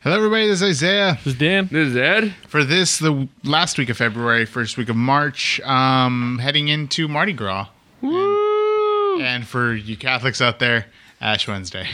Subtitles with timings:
[0.00, 0.46] Hello, everybody.
[0.46, 1.18] This is Isaiah.
[1.24, 1.68] This is Dan.
[1.72, 2.32] This is Ed.
[2.46, 7.32] For this, the last week of February, first week of March, um, heading into Mardi
[7.32, 7.66] Gras.
[8.00, 9.20] Woo!
[9.20, 10.86] And for you Catholics out there,
[11.20, 11.88] Ash Wednesday.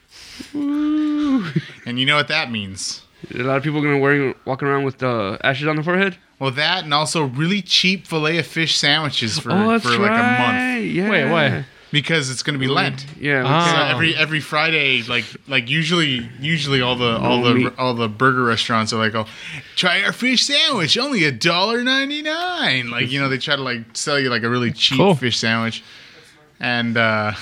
[0.54, 3.02] and you know what that means.
[3.34, 6.16] A lot of people gonna wearing walking around with uh, ashes on the forehead.
[6.38, 10.12] Well, that and also really cheap filet of fish sandwiches for, oh, that's for like
[10.12, 10.70] right.
[10.70, 11.10] a month Yeah.
[11.10, 11.66] Wait, why?
[11.92, 13.04] Because it's going to be Lent.
[13.18, 13.42] Yeah.
[13.44, 13.70] Ah.
[13.88, 17.72] So every every Friday, like like usually usually all the all the meat.
[17.78, 19.26] all the burger restaurants are like, oh,
[19.76, 22.90] try our fish sandwich, only a dollar ninety nine.
[22.90, 25.14] Like you know they try to like sell you like a really cheap Cool.
[25.14, 25.82] fish sandwich,
[26.60, 27.32] and uh,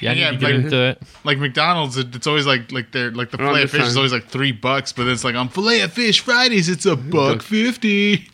[0.00, 1.02] Yeah, Yeah, need to get like- it.
[1.24, 4.12] like McDonald's, it- it's always like like they're like the fillet of fish is always
[4.12, 8.28] like three bucks, but it's like on fillet of fish Fridays it's a buck fifty.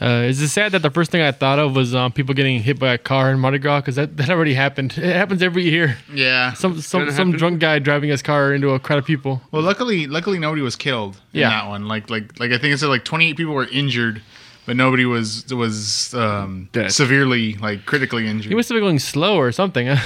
[0.00, 2.62] Uh, is it sad that the first thing I thought of was um, people getting
[2.62, 3.80] hit by a car in Mardi Gras?
[3.80, 4.96] Because that, that already happened.
[4.96, 5.96] It happens every year.
[6.14, 6.52] Yeah.
[6.52, 9.42] Some some some drunk guy driving his car into a crowd of people.
[9.50, 11.48] Well, luckily, luckily nobody was killed in Yeah.
[11.50, 11.88] that one.
[11.88, 14.22] Like, like, like I think it said like 28 people were injured,
[14.66, 16.92] but nobody was was um, Dead.
[16.92, 18.50] severely like critically injured.
[18.50, 19.88] He must have been going slow or something.
[19.88, 19.96] huh?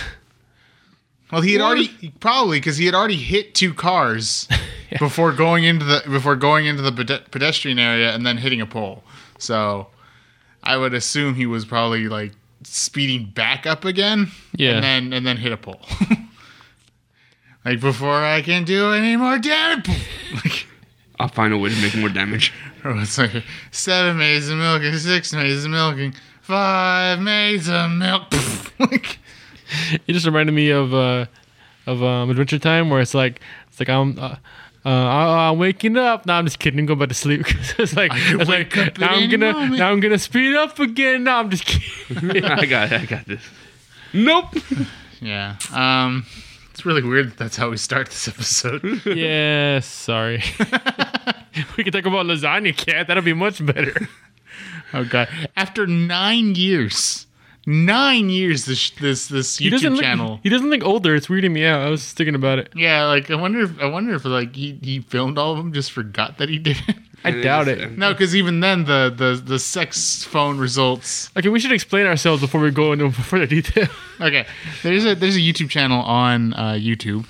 [1.30, 1.66] well, he had What?
[1.66, 4.48] already probably because he had already hit two cars
[4.98, 9.02] before going into the before going into the pedestrian area and then hitting a pole.
[9.42, 9.88] So,
[10.62, 14.30] I would assume he was probably like speeding back up again.
[14.56, 14.74] Yeah.
[14.76, 15.80] and then and then hit a pole.
[17.64, 19.88] like before I can do any more damage.
[20.34, 20.66] like.
[21.20, 22.52] I'll find a way to make more damage.
[22.84, 28.24] Oh, it's like seven maids of milking, six maids of milking, five maids of milk.
[28.80, 29.20] like,
[30.08, 31.26] It just reminded me of uh,
[31.86, 34.18] of um, Adventure Time, where it's like it's like I'm.
[34.18, 34.34] Uh,
[34.84, 36.26] uh, I- I'm waking up.
[36.26, 36.80] No, I'm just kidding.
[36.80, 37.42] I'm going back to sleep.
[37.78, 39.78] it's like, it's like now I'm gonna moment.
[39.78, 41.24] now I'm gonna speed up again.
[41.24, 42.44] No, I'm just kidding.
[42.44, 43.00] I got it.
[43.02, 43.42] I got this.
[44.12, 44.54] Nope.
[45.20, 45.56] yeah.
[45.72, 46.26] Um,
[46.70, 49.02] it's really weird that that's how we start this episode.
[49.06, 50.42] yes, sorry.
[51.76, 53.06] we could talk about lasagna cat.
[53.06, 53.94] That'll be much better.
[54.94, 55.28] oh god!
[55.56, 57.26] After nine years,
[57.66, 60.02] nine years, this this this He doesn't YouTube look.
[60.02, 60.40] channel.
[60.42, 61.14] He doesn't look older.
[61.14, 61.80] It's weirding me out.
[61.86, 62.72] I was thinking about it.
[62.74, 65.72] Yeah, like I wonder if I wonder if like he, he filmed all of them,
[65.72, 66.96] just forgot that he did it.
[67.24, 67.96] I doubt it.
[67.96, 72.40] no, because even then the, the the sex phone results Okay, we should explain ourselves
[72.42, 73.86] before we go into further detail.
[74.20, 74.44] Okay,
[74.82, 77.24] there's a there's a YouTube channel on uh, YouTube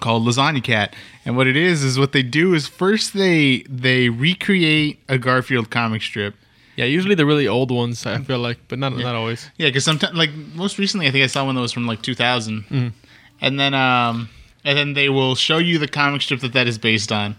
[0.00, 0.94] called Lasagna Cat,
[1.26, 5.68] and what it is is what they do is first they they recreate a Garfield
[5.68, 6.34] comic strip.
[6.80, 8.06] Yeah, usually the really old ones.
[8.06, 9.40] I feel like, but not not always.
[9.58, 12.00] Yeah, because sometimes like most recently, I think I saw one that was from like
[12.02, 12.92] 2000,
[13.40, 14.28] and then um
[14.64, 17.36] and then they will show you the comic strip that that is based on,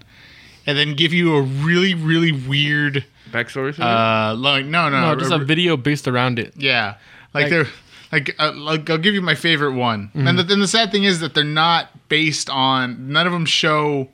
[0.67, 3.73] and then give you a really really weird Backstory.
[3.79, 6.53] uh like no no No, just a- a video based around it.
[6.57, 6.95] Yeah,
[7.33, 7.67] like, Like- they're
[8.11, 11.19] like, uh, like I'll give you my favorite one, and then the sad thing is
[11.21, 13.11] that they're not based on.
[13.13, 14.09] None of them show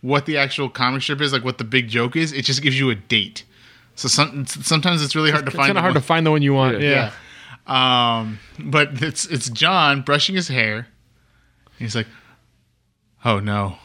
[0.00, 2.32] what the actual comic strip is, like what the big joke is.
[2.32, 3.44] It just gives you a date.
[3.94, 5.60] So some, sometimes it's really hard to find.
[5.62, 6.80] It's kind of hard to one- find the one you want.
[6.80, 6.88] Yeah.
[6.90, 7.12] Yeah.
[7.68, 8.18] yeah.
[8.18, 10.88] Um, but it's it's John brushing his hair.
[11.78, 12.08] He's like,
[13.24, 13.76] "Oh no,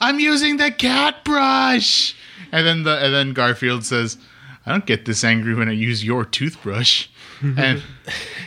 [0.00, 2.14] I'm using the cat brush."
[2.50, 4.18] And then the and then Garfield says,
[4.66, 7.06] "I don't get this angry when I use your toothbrush."
[7.42, 7.82] And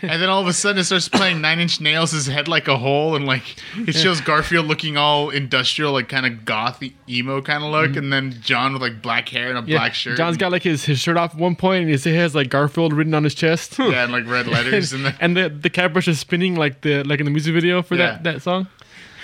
[0.02, 2.68] and then all of a sudden it starts playing Nine Inch Nails' his head like
[2.68, 3.44] a hole, and like
[3.76, 8.12] it shows Garfield looking all industrial, like kind of goth emo kind of look, and
[8.14, 9.72] then John with like black hair and a Mm-hmm.
[9.72, 10.18] Yeah, black shirt.
[10.18, 12.94] John's got like his, his shirt off at one point, and he has like Garfield
[12.94, 13.78] written on his chest.
[13.80, 16.82] yeah, and like red letters, and then and the the cat brush is spinning like
[16.82, 18.12] the like in the music video for Yeah.
[18.12, 18.68] that that song.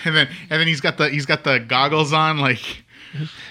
[0.06, 2.84] and then and then he's got the he's got the goggles on, like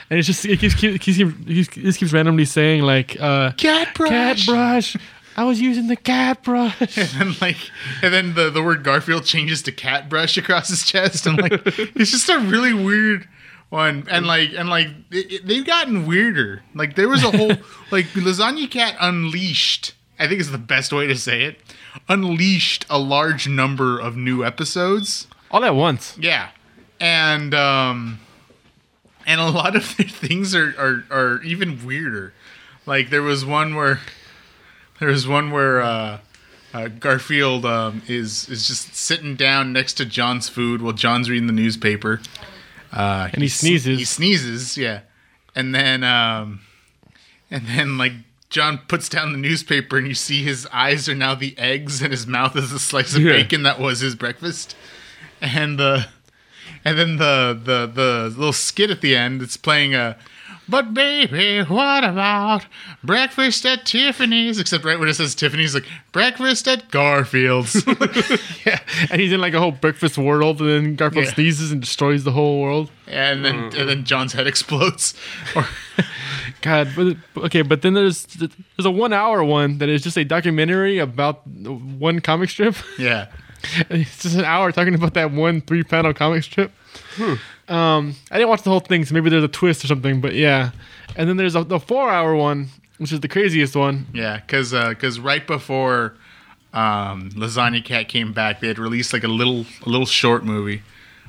[0.09, 3.95] And it's just it keeps keeps keeps, keeps, keeps, keeps randomly saying like uh, cat
[3.95, 4.09] brush.
[4.11, 4.97] cat brush.
[5.41, 6.99] I was using the cat brush.
[7.19, 7.57] And like,
[8.03, 11.53] and then the, the word Garfield changes to cat brush across his chest, and like,
[11.97, 13.27] it's just a really weird
[13.71, 14.07] one.
[14.11, 16.63] And like, and like, it, it- they've gotten weirder.
[16.75, 17.53] Like, there was a whole
[17.91, 19.95] like Lasagna Cat Unleashed.
[20.19, 21.59] I think is the best way to say it.
[22.07, 25.27] Unleashed a large number of new episodes.
[25.51, 26.19] All at once.
[26.21, 26.51] Yeah,
[27.01, 28.21] and um,
[29.27, 32.35] and a lot of their things are are, are even weirder.
[32.85, 34.01] Like there was one where
[35.01, 36.19] there was one where uh,
[36.73, 41.47] uh, Garfield um, is is just sitting down next to John's food while John's reading
[41.47, 42.21] the newspaper.
[42.93, 43.99] Uh, And he sn- sneezes.
[43.99, 45.01] He sneezes, yeah,
[45.55, 46.61] and then um,
[47.51, 48.13] and then like
[48.51, 52.11] John puts down the newspaper and you see his eyes are now the eggs and
[52.13, 53.33] his mouth is a slice of Yeah.
[53.33, 54.77] bacon that was his breakfast.
[55.41, 56.09] And the
[56.85, 60.17] and then the the the little skit at the end it's playing a
[60.71, 62.65] But baby, what about
[63.03, 64.59] breakfast at Tiffany's?
[64.61, 67.85] Except right when it says Tiffany's, like breakfast at Garfield's.
[68.67, 68.79] yeah,
[69.11, 71.35] and he's in like a whole breakfast world, and then Garfield Yeah.
[71.35, 72.91] sneezes and destroys the whole world.
[73.09, 73.79] and then mm.
[73.81, 75.15] and then John's head explodes.
[75.57, 75.67] Or
[76.63, 80.25] God, but okay, but then there's there's a one hour one that is just a
[80.25, 82.77] documentary about one comic strip.
[82.99, 83.27] yeah,
[83.91, 86.71] It's just an hour talking about that one three panel comic strip.
[87.17, 87.35] Hmm.
[87.71, 90.21] Um, I didn't watch the whole thing, so maybe there's a twist or something.
[90.21, 90.73] But yeah,
[91.17, 92.69] and then there's a, the four hour one,
[92.99, 94.07] which is the craziest one.
[94.13, 96.15] yeah, because because right before
[96.73, 100.83] um, Lasagna Cat came back, they had released like a little a little short movie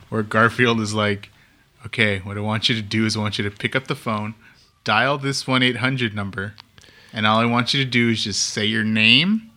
[0.10, 1.30] where Garfield is like,
[1.86, 3.96] okay, what I want you to do is I want you to pick up the
[3.96, 4.34] phone,
[4.84, 6.56] dial this one eight hundred number,
[7.14, 9.52] and all I want you to do is just say your name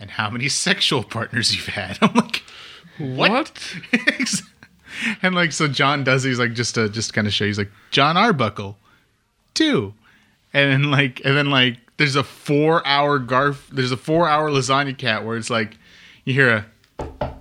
[0.00, 1.98] and how many sexual partners you've had.
[2.02, 2.42] I'm like,
[2.98, 3.52] what?
[5.22, 6.22] and like, so John does.
[6.22, 7.44] He's like, just to just kind of show.
[7.46, 8.76] He's like, John Arbuckle,
[9.54, 9.94] two,
[10.52, 13.68] and then like, and then like, there's a four hour Garf.
[13.68, 15.76] There's a four hour lasagna cat where it's like,
[16.24, 16.66] you hear
[17.00, 17.34] a.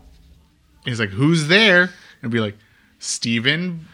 [0.86, 1.90] He's like, who's there?
[2.22, 2.58] And be like,
[3.00, 3.88] Stephen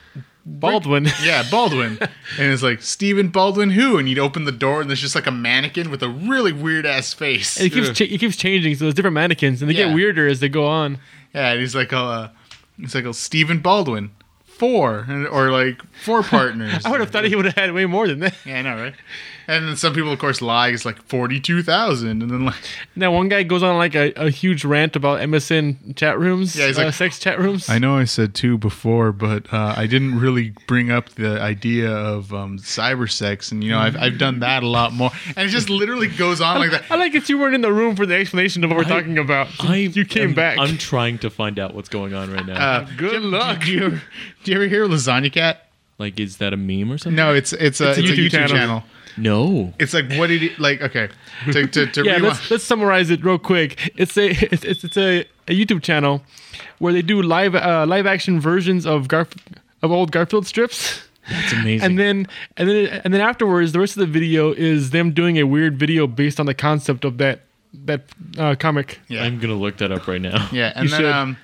[0.45, 1.07] Baldwin.
[1.23, 1.99] yeah, Baldwin.
[2.01, 3.97] and it's like, Stephen Baldwin who?
[3.99, 6.85] And you'd open the door and there's just like a mannequin with a really weird
[6.87, 7.57] ass face.
[7.57, 9.87] And it keeps cha- it keeps changing, so there's different mannequins, and they Yeah.
[9.87, 10.97] get weirder as they go on.
[11.33, 12.29] Yeah, and he's like, uh,
[12.79, 14.11] he's like, oh, Stephen Baldwin,
[14.45, 16.85] four, or like four partners.
[16.85, 18.35] I would have thought he would have had way more than that.
[18.45, 18.95] Yeah, I know, right?
[19.49, 20.67] And then some people, of course, lie.
[20.69, 22.55] It's like forty-two thousand, and then like,
[22.95, 26.67] Now one guy goes on like a, a huge rant about MSN chat rooms, Yeah,
[26.67, 27.67] he's uh, like- sex chat rooms.
[27.67, 31.89] I know I said two before, but uh, I didn't really bring up the idea
[31.91, 35.47] of um, cyber sex, and you know, I've I've done that a lot more, and
[35.47, 36.83] it just literally goes on like that.
[36.91, 38.99] I like that you weren't in the room for the explanation of what we're I-
[38.99, 39.47] talking about.
[39.63, 40.59] I you came am- back.
[40.59, 42.53] I'm trying to find out what's going on right now.
[42.81, 43.61] Uh, Good do you- luck.
[43.65, 44.01] Do you, ever,
[44.43, 45.65] do you ever hear Lasagna Cat?
[45.97, 47.15] like, is that a meme or something?
[47.15, 48.47] No, it's it's a, It's a it's a YouTube YouTube, channel.
[48.55, 48.83] channel.
[49.17, 49.73] No.
[49.79, 50.81] It's like what did he like?
[50.81, 51.09] Okay,
[51.51, 52.23] to to, to yeah, rewind.
[52.23, 53.91] let's let's summarize it real quick.
[53.97, 56.21] It's a it's it's, it's a, a YouTube channel
[56.79, 59.35] where they do live uh, live action versions of Garf
[59.81, 61.01] of old Garfield strips.
[61.29, 61.85] That's amazing.
[61.85, 62.27] And then
[62.57, 65.77] and then and then afterwards, the rest of the video is them doing a weird
[65.77, 67.41] video based on the concept of that
[67.85, 68.01] that
[68.39, 68.99] uh, comic.
[69.09, 70.49] yeah, I'm gonna look that up right now.
[70.51, 71.11] yeah, and you then should.
[71.11, 71.37] um,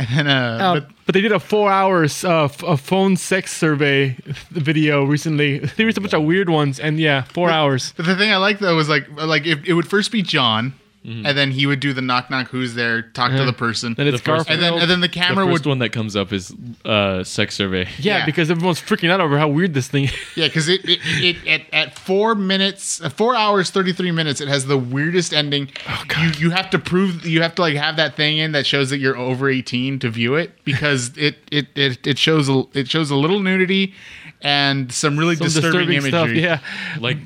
[0.00, 3.16] and then uh, Uh, but but, they did a four hours uh, f- a phone
[3.16, 4.16] sex survey
[4.50, 5.58] video recently.
[5.58, 7.92] They released a bunch of weird ones, and yeah, four hours.
[7.96, 10.72] But the thing I like though was like like if it would first be John,
[11.02, 11.24] Mm-hmm.
[11.24, 14.06] and then he would do the knock knock who's there, talk to the person, Then
[14.06, 14.50] it's The first- Garfield.
[14.50, 16.54] and then and then the The camera first would one that comes up is
[16.84, 17.84] uh, sex survey.
[17.98, 18.26] yeah, yeah.
[18.26, 20.04] because everyone's freaking out over how weird this thing.
[20.04, 20.12] is.
[20.36, 24.48] yeah because it, it, it at, at four minutes uh, four hours 33 minutes it
[24.48, 27.96] has the weirdest ending Oh, you you have to prove you have to like have
[27.96, 31.68] that thing in that shows that you're over 18 to view it because it it
[31.76, 33.94] it, it shows a, it shows a little nudity
[34.42, 36.62] and some really Some disturbing, disturbing imagery stuff.
[36.94, 37.00] Yeah.
[37.00, 37.16] Like,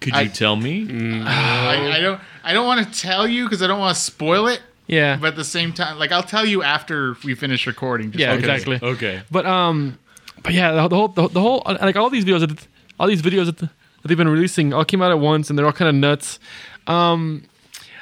[0.00, 0.86] could I- you tell me?
[1.24, 4.46] I, I don't I don't want to tell you because I don't want to spoil
[4.48, 5.16] it Yeah.
[5.20, 8.36] but at the same time like I'll tell you after we finish recording just Yeah,
[8.36, 8.88] because- exactly.
[8.88, 9.22] Okay.
[9.30, 9.98] But um,
[10.42, 12.66] but yeah, the, the whole the, the whole like all these videos, that,
[12.98, 13.70] all these videos that, that
[14.04, 16.38] they've been releasing all came out at once, and they're all kind of nuts.
[16.86, 17.44] Um,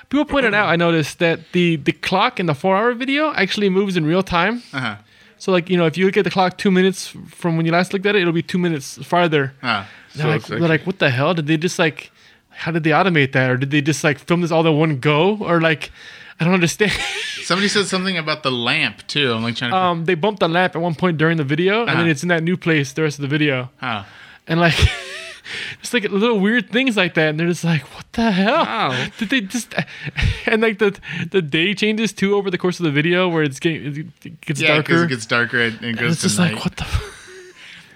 [0.09, 3.69] people pointed out, I noticed that the the clock in the four hour video actually
[3.69, 4.63] moves in real time.
[4.73, 4.97] uh-huh
[5.39, 7.09] So like you know, if you look at the clock two minutes
[7.41, 9.53] from when you last looked at it, it'll be two minutes farther.
[9.63, 11.35] uh, They're, So like- they're like, what the hell?
[11.35, 12.11] Did they just like,
[12.59, 14.99] how did they automate that, or did they just like film this all in one
[14.99, 15.91] go, or like,
[16.41, 16.93] I don't understand.
[17.43, 20.49] somebody said something about the lamp too I'm like trying to um, they bumped the
[20.49, 22.07] lamp at one point during the video, and then Uh-huh.
[22.11, 23.71] it's in that new place the rest of the video.
[23.79, 24.05] huh.
[24.47, 24.77] and like
[25.81, 29.07] just like little weird things like that and they're just like what the hell Wow.
[29.19, 29.75] did they just
[30.47, 30.91] and like the
[31.31, 34.61] the day changes too over the course of the video where it's getting it gets
[34.61, 36.53] yeah because darker it gets darker and, and and goes it's to just night.
[36.55, 37.18] like what the f-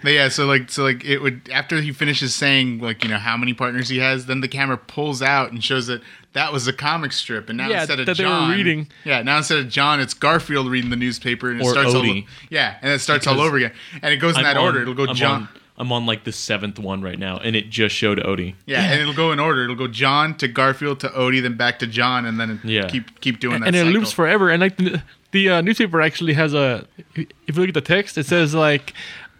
[0.02, 3.18] But yeah, so like so like it would after he finishes saying like you know
[3.18, 6.66] how many partners he has, then the camera pulls out and shows that that was
[6.66, 8.88] a comic strip, and now Yeah, instead of that they were John, reading.
[9.04, 12.02] yeah, now instead of John, it's Garfield reading the newspaper, and it Or starts all,
[12.02, 12.26] Odie.
[12.50, 14.82] yeah, and it starts all over again, and it goes in I'm that on- order.
[14.82, 17.68] It'll go I'm John, On, I'm on like the seventh one right now, and it
[17.70, 18.54] just showed Odie.
[18.66, 19.62] yeah, and it'll go in order.
[19.64, 22.88] It'll go John to Garfield to Odie, then back to John, and then Yeah.
[22.88, 23.66] keep keep doing that.
[23.68, 27.60] and it loops forever and like the, the uh, newspaper actually has a if you
[27.60, 28.92] look at the text it says like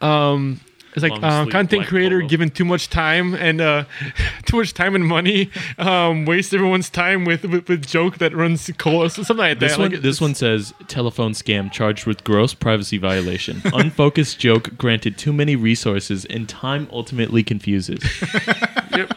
[0.03, 0.61] um
[0.95, 2.29] it's like um, content creator polo.
[2.29, 3.85] given too much time and uh,
[4.45, 8.71] too much time and money, um, waste everyone's time with, with with joke that runs
[8.77, 9.79] cold, something like This that.
[9.81, 13.63] one, Like, this one says telephone scam charged with gross privacy violation.
[13.73, 18.03] Unfocused joke granted too many resources and time ultimately confuses.
[18.95, 19.11] yep.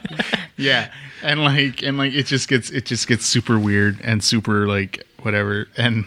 [0.56, 4.66] Yeah, and like and like it just gets it just gets super weird and super
[4.66, 5.68] like whatever.
[5.76, 6.06] And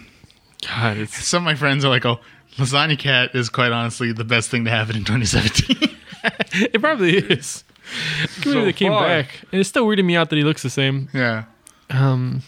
[0.67, 2.21] God, it's some of my friends are like, "Oh,
[2.59, 5.97] lasagna cat is quite honestly the best thing to happen in 2017."
[6.73, 7.65] it probably is.
[8.23, 9.07] I can't believe So they came far.
[9.07, 11.09] back, and it's still weirding me out that he looks the same.
[11.15, 11.45] Yeah.
[11.91, 12.43] Um,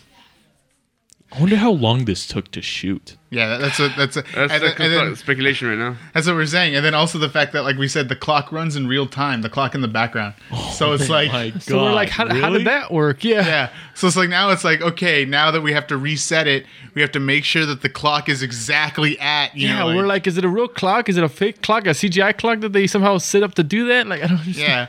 [1.33, 3.17] I wonder how long this took to shoot.
[3.31, 5.97] Yeah, that- that's what that's a, That's and, like then- and then- speculation right now.
[6.13, 8.51] that's what we're saying, and then also the fact that, like we said, the clock
[8.51, 10.35] runs in real time, the clock in the background.
[10.53, 13.23] Oh so it's like, Oh My so we're like, how, how did that work?
[13.23, 13.47] Yeah.
[13.47, 13.69] yeah.
[13.95, 17.01] So it's like now it's like, okay, now that we have to reset it, we
[17.03, 19.55] have to make sure that the clock is exactly at.
[19.57, 21.09] You Yeah, know, we're like, is it a real clock?
[21.09, 21.87] Is it a fake clock?
[21.87, 24.09] A CGI clock that they somehow set up to do that?
[24.09, 24.89] Like, I don't understand.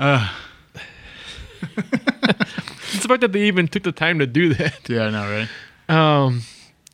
[0.00, 0.30] yeah,
[1.76, 2.50] It's
[3.06, 4.88] the fact that they even took the time to do that.
[4.88, 5.46] yeah, I know,
[5.88, 5.94] right?
[6.24, 6.42] Um,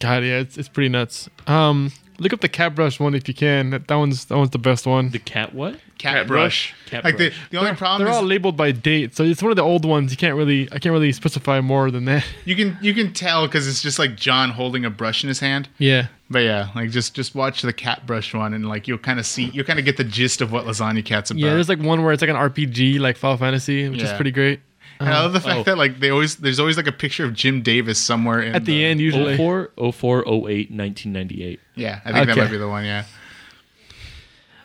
[0.00, 1.28] God, yeah, it's, it's pretty nuts.
[1.46, 3.70] Um, look up the cat brush one if you can.
[3.70, 5.10] That, that one's that one's the best one.
[5.10, 5.74] The cat what?
[5.98, 6.74] Cat, Cat brush.
[6.86, 7.32] Cat like brush.
[7.50, 9.62] the the only problem They're is all labeled by date, so it's one of the
[9.62, 10.10] old ones.
[10.10, 12.24] You can't really, I can't really specify more than that.
[12.44, 15.38] you can you can tell because it's just like John holding a brush in his
[15.38, 15.68] hand.
[15.78, 19.20] Yeah, But yeah, like just just watch the cat brush one, and like you'll kind
[19.20, 21.40] of see, you'll kind of get the gist of what Lasagna Cat's about.
[21.40, 21.50] yeah.
[21.54, 24.58] There's like one where it's like an RPG, like Final Fantasy, which is pretty great.
[25.02, 25.62] And I love the fact oh.
[25.64, 28.64] that like they always there's always like a picture of Jim Davis somewhere in At
[28.64, 29.36] the end, usually.
[29.36, 31.60] 04, 04, 08, 1998.
[31.74, 32.84] Yeah, I think that might be the one.
[32.84, 33.04] Yeah,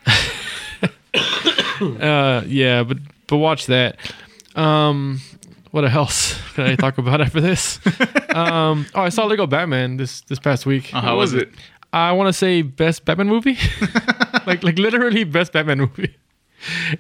[1.80, 3.98] Uh, yeah, but but watch that.
[4.56, 5.22] Um,
[5.72, 7.80] what else can I talk about after this?
[8.38, 10.94] Um, oh, I saw Lego Batman this this past week.
[10.94, 11.50] Uh, How How was was it?
[11.92, 13.58] I want to say best Batman movie,
[14.46, 16.16] like like literally best Batman movie.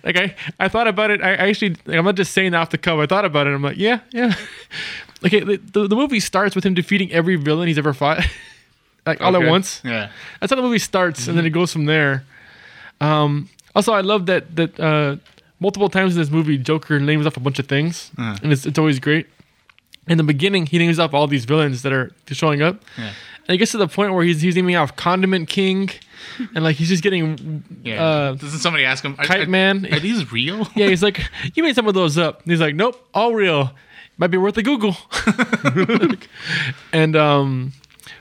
[0.03, 1.21] Like I, I thought about it.
[1.21, 2.99] I, I actually, like, I'm not just saying off the cuff.
[2.99, 3.51] I thought about it.
[3.53, 4.33] I'm like, yeah, yeah.
[5.25, 8.23] Okay, the, the, the movie starts with him defeating every villain he's ever fought,
[9.07, 9.81] like all at once.
[9.83, 12.23] yeah, That's how the movie starts, and then it goes from there.
[13.01, 15.15] Um, also, I love that that uh,
[15.59, 18.37] multiple times in this movie, Joker names off a bunch of things, Uh.
[18.43, 19.25] and it's it's always great.
[20.07, 23.05] In the beginning, he names off all these villains that are showing up, Yeah.
[23.47, 25.89] and it gets to the point where he's he's naming off Condiment King,
[26.55, 28.03] and like he's just getting yeah.
[28.03, 29.15] uh, Doesn't somebody ask him?
[29.17, 29.85] Are, Kite are- Man.
[29.93, 30.67] Are these real?
[30.75, 31.21] Yeah, he's like,
[31.55, 32.41] you made some of those up.
[32.43, 33.71] And he's like, nope, all real.
[34.17, 34.95] Might be worth a Google.
[36.93, 37.73] and um,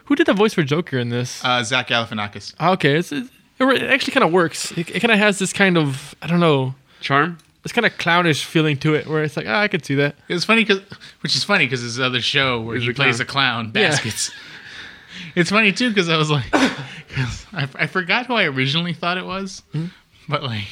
[0.06, 1.44] who did the voice for Joker in this?
[1.44, 2.54] Uh, Zach Galifianakis.
[2.74, 3.24] Okay, it's, it,
[3.58, 4.72] it actually kind of works.
[4.72, 7.38] It, it kind of has this kind of I don't know, Charm.
[7.62, 10.16] this kind of clownish feeling to it, where it's like, ah, I could see that.
[10.28, 10.82] It's funny because,
[11.20, 13.22] which is funny because his other show where He's he a plays clown.
[13.22, 14.30] a clown, baskets.
[15.34, 19.26] It's funny too because I was like, I, I forgot who I originally thought it
[19.26, 19.86] was, hmm?
[20.28, 20.66] but like,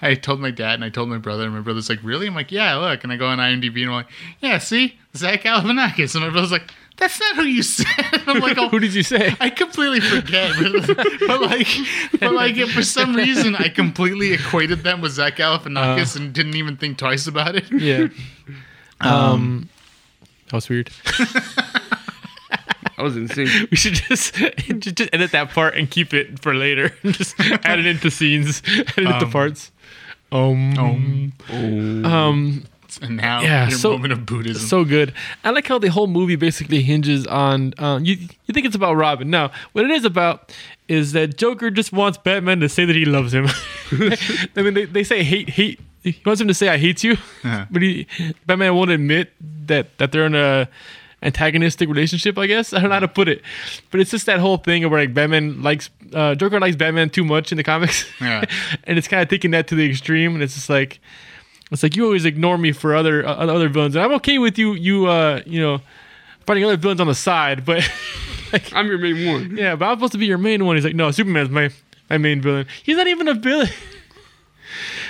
[0.00, 2.34] I told my dad and I told my brother, and my brother's like, "Really?" I'm
[2.34, 6.14] like, "Yeah, look." And I go on IMDb and I'm like, "Yeah, see, Zach Galifianakis,"
[6.14, 8.94] and my brother's like, "That's not who you said." And I'm like, "Oh." Who did
[8.94, 9.34] you say?
[9.40, 11.68] I completely forget, but, but like,
[12.20, 16.20] but like, for some reason, I completely equated them with Zach Galifianakis uh.
[16.20, 17.64] and didn't even think twice about it.
[17.70, 18.08] yeah.
[19.00, 19.68] Um, um,
[20.46, 20.90] that was weird.
[22.96, 23.48] That was insane.
[23.70, 24.34] We should just
[24.80, 26.92] just just edit that part and keep it for later.
[27.04, 29.72] just add it into scenes, add it into Um, parts.
[30.32, 31.32] Um,
[32.04, 32.64] um,
[33.02, 34.66] And now, Yeah, your so- moment of Buddhism.
[34.66, 35.12] so good.
[35.42, 38.14] I like how the whole movie basically hinges on um, you.
[38.46, 39.28] You think it's about Robin?
[39.30, 40.52] No, what it is about
[40.88, 43.48] is that Joker just wants Batman to say that he loves him.
[43.90, 45.80] I mean, they, they say hate hate.
[46.02, 47.64] He wants him to say I hate you, Uh-huh.
[47.70, 48.06] but he
[48.46, 49.32] Batman won't admit
[49.66, 50.68] that that they're in a
[51.24, 52.38] antagonistic relationship.
[52.38, 53.42] I guess I don't know how to put it,
[53.90, 57.10] but it's just that whole thing of where like Batman likes uh, Joker likes Batman
[57.10, 58.44] too much in the comics, Yeah.
[58.84, 61.00] and it's kind of taking that to the extreme, and it's just like.
[61.72, 64.58] It's like you always ignore me for other uh, other villains, and I'm okay with
[64.58, 65.80] you you uh you know
[66.46, 67.82] fighting other villains on the side, but
[68.52, 69.56] like I'm your main one.
[69.56, 70.76] yeah, but I'm supposed to be your main one.
[70.76, 71.70] He's like, no, Superman's my
[72.10, 72.66] my main villain.
[72.84, 73.70] He's not even a villain.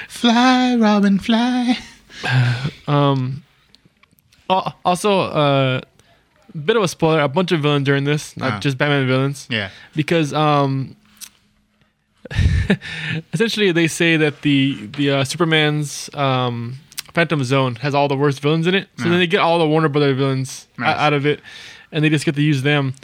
[0.08, 1.76] fly, Robin, fly.
[2.86, 3.42] Um,
[4.48, 5.80] also, uh,
[6.64, 8.58] bit of a spoiler: a bunch of villains during this, not Ah.
[8.60, 9.70] just Batman villains, Yeah.
[9.94, 10.96] because um.
[13.32, 16.76] essentially, they say that the the uh, Superman's um,
[17.12, 18.88] Phantom Zone has all the worst villains in it.
[18.96, 19.10] So Yeah.
[19.10, 20.96] then they get all the Warner Brother villains Nice.
[20.96, 21.40] out of it,
[21.92, 22.94] and they just get to use them,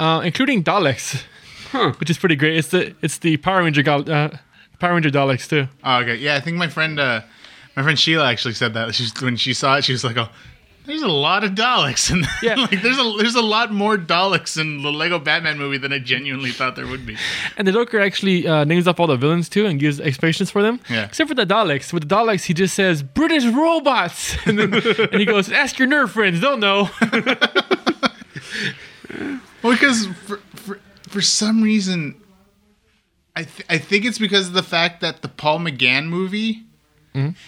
[0.00, 1.22] uh, including Daleks,
[1.70, 1.92] Huh.
[2.00, 2.56] which is pretty great.
[2.56, 4.30] It's the it's the Power Ranger uh,
[4.78, 5.68] Power Ranger Daleks too.
[5.84, 6.16] Oh, okay.
[6.16, 7.20] Yeah, I think my friend, uh,
[7.76, 8.94] my friend Sheila actually said that.
[8.94, 10.28] She's when she saw it, she was like, "Oh,
[10.86, 12.54] there's a lot of Daleks." And Yeah.
[12.70, 15.98] like there's a there's a lot more Daleks in the Lego Batman movie than I
[15.98, 17.16] genuinely thought there would be.
[17.56, 20.62] And the Joker actually uh, names off all the villains too and gives explanations for
[20.62, 20.80] them.
[20.90, 21.04] Yeah.
[21.04, 21.92] Except for the Daleks.
[21.92, 25.88] With the Daleks, he just says British robots, and then and he goes, "Ask your
[25.88, 26.90] nerd friends; they'll know."
[29.62, 32.20] Well, because for for, for some reason,
[33.36, 36.64] I th- I think it's because of the fact that the Paul McGann movie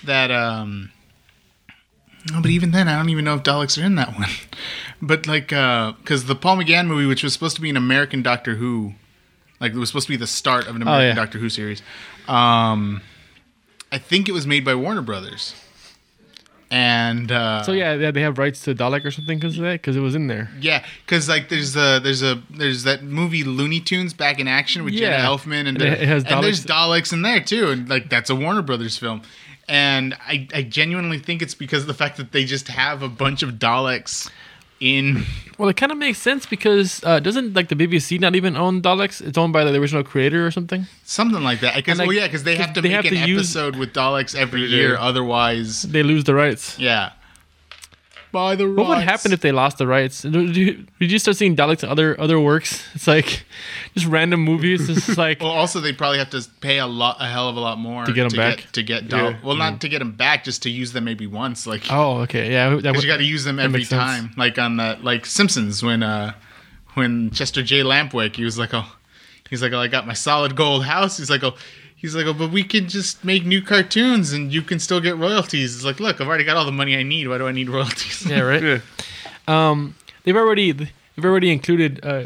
[0.05, 0.91] that um.
[2.33, 4.29] No, but even then, I don't even know if Daleks are in that one.
[5.03, 8.55] But like, because the Paul McGann movie, which was supposed to be an American Doctor
[8.55, 8.95] Who,
[9.61, 11.23] like it was supposed to be the start of an American yeah.
[11.23, 11.83] Doctor Who series.
[12.27, 13.03] Um,
[13.93, 15.55] I think it was made by Warner Brothers.
[16.71, 19.75] And uh, So yeah, they they have rights to Dalek or something because of that,
[19.75, 20.51] because it was in there.
[20.59, 24.85] Yeah, because like there's a there's a there's that movie Looney Tunes Back in Action
[24.85, 26.65] with Jenna Elfman and, And it has and there's.
[26.65, 29.23] Daleks in there too, and like that's a Warner Brothers film.
[29.69, 33.09] And I, I genuinely think it's because of the fact that they just have a
[33.09, 34.31] bunch of Daleks
[34.81, 35.25] in.
[35.57, 38.83] Well, it kind of makes sense because uh, doesn't like the BBC not even own
[38.83, 39.25] Daleks?
[39.25, 40.87] It's owned by the original creator or something.
[41.05, 41.77] Something like that.
[41.77, 43.77] Because like, well, yeah, because they have to they make have an to use- episode
[43.77, 46.77] with Daleks every year, otherwise, They lose the rights.
[46.77, 47.13] yeah.
[48.35, 50.23] By the What would happen if they lost the rights?
[50.23, 52.83] Did you, did you start seeing Daleks other other works?
[52.95, 53.45] It's like
[53.95, 54.91] just random movies.
[54.91, 57.57] It's just like Well, also they probably have to pay a lot, a hell of
[57.57, 58.67] a lot more To get 'em back?
[58.73, 59.39] to get Dal- Yeah.
[59.45, 61.65] Well, not to get them back, just to use them maybe once.
[61.67, 64.03] Like oh, okay, yeah, Because you got to use them every makes sense.
[64.03, 66.33] time, like on the like Simpsons when uh
[66.95, 67.83] when Chester J.
[67.83, 68.87] Lampwick he was like oh
[69.49, 71.55] he's like oh I got my solid gold house he's like oh
[72.05, 75.17] he's like oh but we can just make new cartoons and you can still get
[75.17, 75.75] royalties.
[75.75, 77.29] It's like look I've already got all the money I need.
[77.29, 78.27] Why do I need royalties?
[78.27, 78.63] yeah, right.
[78.63, 78.81] Yeah.
[79.49, 82.01] Um, they've already they've already included.
[82.03, 82.25] Uh,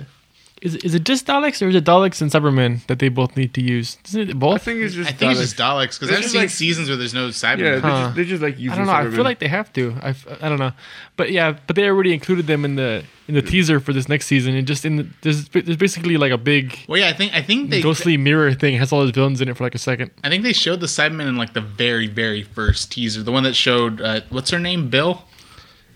[0.63, 3.55] is is it just Daleks or is it Daleks and Cybermen that they both need
[3.55, 3.97] to use?
[4.07, 4.63] Isn't it I both?
[4.63, 5.09] think it's just.
[5.11, 5.43] I think it's Daleks.
[5.43, 7.89] just Daleks because I've seen like- seasons where there's no Yeah, they're, Huh.
[8.05, 8.73] just, they're just like using.
[8.73, 8.93] I don't know.
[8.93, 9.95] I feel like they have to.
[10.03, 10.73] I, I don't know,
[11.17, 14.27] but yeah, but they already included them in the in the teaser for this next
[14.27, 14.55] season.
[14.57, 17.43] And just in the, there's there's basically like a big Well, yeah, I think I
[17.43, 18.77] think they ghostly mirror thing.
[18.79, 20.11] Has all those villains in it for like a second.
[20.25, 23.45] I think they showed the Cybermen in like the very very first teaser, the one
[23.45, 25.23] that showed uh, what's her name, Bill.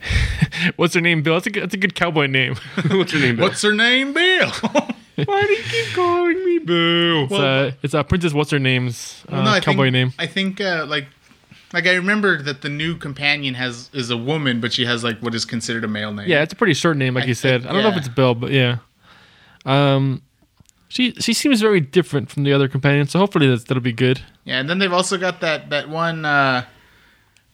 [0.76, 1.22] What's her name?
[1.22, 1.34] Bill.
[1.34, 2.56] That's a good, that's a good cowboy name.
[2.90, 3.36] What's her name?
[3.36, 3.46] Bill?
[3.48, 4.50] What's her name, Bill?
[5.24, 7.24] Why do you keep calling me Boo?
[7.24, 10.12] It's uh, it's uh, Princess What's her name's uh, Well, no, cowboy think, name.
[10.18, 11.06] I think uh, like
[11.72, 15.18] like I remember that the new companion has is a woman, but she has like
[15.20, 16.28] what is considered a male name.
[16.28, 17.66] Yeah, it's a pretty short name, like I- you said.
[17.66, 18.78] I- I don't know if it's Bill, but yeah.
[19.64, 20.22] Um,
[20.88, 24.20] she she seems very different from the other companions, so hopefully that's, that'll be good.
[24.44, 26.64] Yeah, and then they've also got that that one uh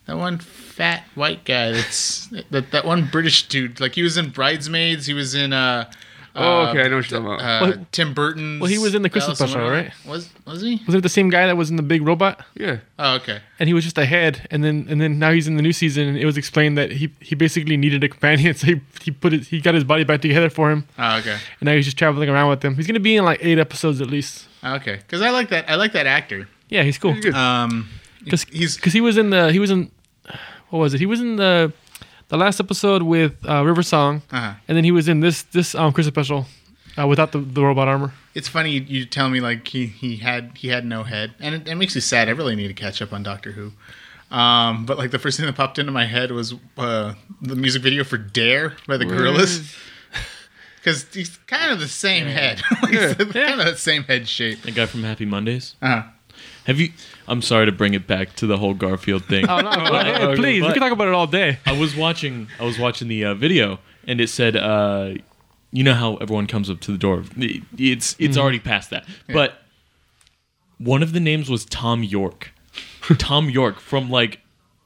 [0.09, 3.79] that one fat white guy that's that that one British dude.
[3.81, 5.89] Like he was in Bridesmaids, he was in uh
[6.41, 7.41] Oh, uh, okay, I know what you're talking about.
[7.41, 9.91] uh, Well, Tim Burton's well, he was in the Christmas special, right?
[10.07, 10.81] Was was he?
[10.87, 12.45] Was it the same guy that was in the big robot?
[12.55, 12.77] yeah.
[12.97, 13.41] Oh, okay.
[13.59, 15.73] And he was just a head, and then and then now he's in the new
[15.73, 19.11] season, and it was explained that he he basically needed a companion, so he he
[19.11, 21.33] put it he got his body back together for him, Oh, okay.
[21.61, 22.77] and now he's just traveling around with him.
[22.77, 24.47] He's gonna be in like eight episodes at least.
[24.63, 24.97] Oh, Okay.
[24.97, 25.69] Because I like that.
[25.69, 26.47] I like that actor.
[26.69, 27.15] Yeah, he's cool.
[27.15, 27.35] He's good.
[27.35, 27.89] Um,
[28.23, 29.91] Because he's because he was in the he was in
[30.71, 31.01] what was it?
[31.01, 31.73] He was in the
[32.29, 35.75] the last episode with uh, River Song, uh and then he was in this this
[35.75, 36.47] um Christmas special
[36.99, 38.13] uh, without the, the robot armor.
[38.35, 41.55] It's funny you, you tell me like he, he had he had no head, and
[41.55, 42.29] it, it makes me sad.
[42.29, 43.73] I really need to catch up on Doctor Who.
[44.31, 47.83] Um, but like the first thing that popped into my head was uh, the music
[47.83, 49.75] video for "Dare" by the Gorillaz,
[50.77, 53.15] because he's kind of the same head, like, Yeah.
[53.15, 54.63] kind of the same head shape.
[54.63, 55.75] The guy from Happy Mondays.
[55.81, 56.03] Uh-huh.
[56.67, 56.91] Have you?
[57.29, 59.49] I'm sorry to bring it back to the whole Garfield thing.
[59.49, 59.71] Oh no!
[59.71, 61.59] go ahead, please, we But- can talk about it all day.
[61.67, 62.49] I was watching.
[62.59, 65.15] I was watching the uh, video, and it said, uh,
[65.71, 67.25] "You know how everyone comes up to the door.
[67.37, 69.63] It- It's it's already past that." But
[70.79, 72.53] one of the names was Thom Yorke.
[73.19, 74.41] Thom Yorke from like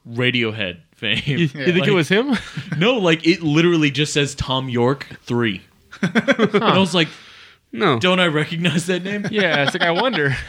[0.09, 1.21] Radiohead fame.
[1.25, 2.35] You, you think Like- it was him?
[2.77, 5.61] No, like it literally just says Thom Yorke three.
[6.01, 7.07] And I was like,
[7.71, 7.99] No.
[7.99, 10.35] "Don't I recognize that name?" yeah, it's like I wonder.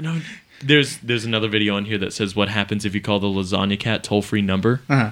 [0.00, 0.18] No.
[0.62, 3.78] There's there's another video on here that says what happens if you call the lasagna
[3.80, 4.80] cat toll free number.
[4.88, 5.10] Uh-huh.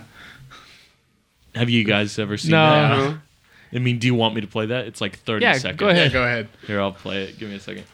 [1.54, 2.96] Have you guys ever seen that?
[2.96, 3.18] No.
[3.72, 4.87] I mean, do you want me to play that?
[4.87, 5.78] It's like 30 Yeah, seconds.
[5.80, 6.12] go Yeah, ahead.
[6.12, 6.48] go ahead.
[6.66, 7.38] Here, I'll play it.
[7.38, 7.84] Give me a second.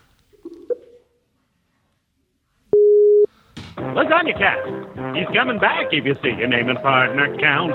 [3.77, 5.17] Lasagna Cat.
[5.17, 7.73] He's coming back if you see your name and partner count.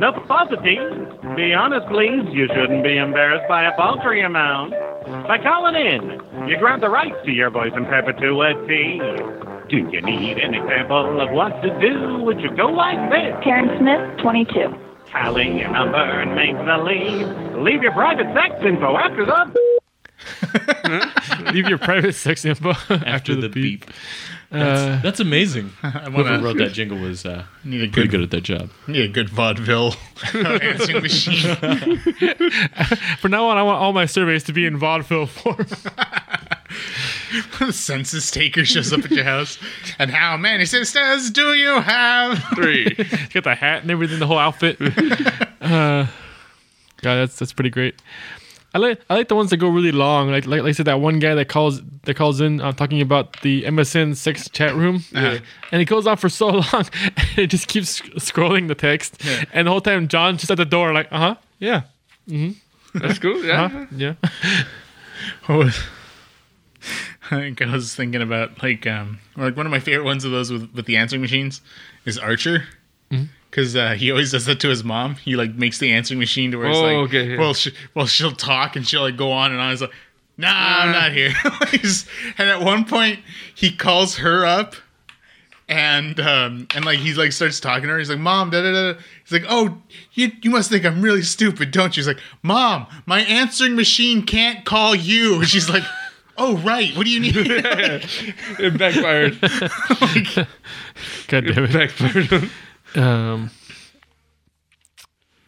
[0.00, 0.90] No falsities.
[1.36, 2.24] Be honest, please.
[2.32, 4.72] You shouldn't be embarrassed by a paltry amount.
[5.26, 8.98] By calling in, you grab the rights to your voice in perpetuity.
[9.68, 12.22] Do you need an example of what to do?
[12.24, 13.34] Would you go like this?
[13.44, 14.74] Karen Smith, 22.
[15.06, 17.62] Tally your number and make the lead.
[17.62, 19.68] Leave your private sex info after the
[21.52, 23.84] Leave your private sex info after, After, the, beep.
[24.50, 25.72] That's, Uh, that's amazing.
[25.82, 28.40] I Whoever wanna wrote that jingle was uh, need a pretty good, good at their
[28.40, 28.70] job.
[28.86, 29.94] need a good vaudeville
[30.34, 31.56] answering machine.
[33.18, 35.66] from now on, I want all my surveys to be in vaudeville form.
[37.58, 39.58] the census taker shows up at your house,
[39.98, 42.42] and how many sisters do you have?
[42.54, 42.94] Three.
[42.94, 44.80] He's got the hat and everything, the whole outfit.
[45.60, 46.06] uh,
[47.02, 48.00] God, that's that's pretty great.
[48.74, 50.30] I like I like the ones that go really long.
[50.30, 53.00] Like like, like I said, that one guy that calls that calls in uh, talking
[53.00, 55.38] about the MSN sex chat room, Uh-huh.
[55.72, 56.84] and it goes on for so long,
[57.16, 60.58] and it just keeps sc- scrolling the text, and the whole time John's just at
[60.58, 61.82] the door, like, uh huh, yeah,
[62.94, 63.42] That's cool.
[63.44, 63.64] Yeah.
[63.64, 64.14] uh-huh, yeah.
[65.46, 65.78] What was,
[67.30, 70.50] Like, I was thinking about like um like one of my favorite ones of those
[70.52, 71.60] with with the answering machines
[72.04, 72.64] is Archer.
[73.10, 73.24] Mm-hmm.
[73.50, 75.14] Because uh, he always does that to his mom.
[75.16, 77.38] He like makes the answering machine to where it's Oh, like, okay, yeah.
[77.38, 79.70] well, she, well, she'll talk and she'll like go on and on.
[79.70, 79.92] He's like,
[80.36, 81.32] Nah, I'm not here.
[82.38, 83.18] And at one point,
[83.54, 84.76] he calls her up,
[85.68, 87.98] and um, and like he's like starts talking to her.
[87.98, 89.78] He's like, "Mom, da da da." He's like, "Oh,
[90.12, 94.22] you you must think I'm really stupid, don't you?" He's like, "Mom, my answering machine
[94.22, 95.82] can't call you." And she's like,
[96.36, 99.40] "Oh right, what do you need?" It backfired.
[101.28, 101.72] God damn it.
[101.72, 102.50] backfired.
[102.94, 103.50] Um.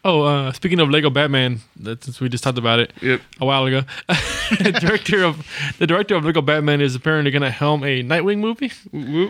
[0.03, 3.21] Oh, uh, speaking of Lego Batman, that since we just talked about it yep.
[3.39, 5.47] a while ago, the director of
[5.79, 8.73] the director of Lego Batman is apparently going to helm a Nightwing movie.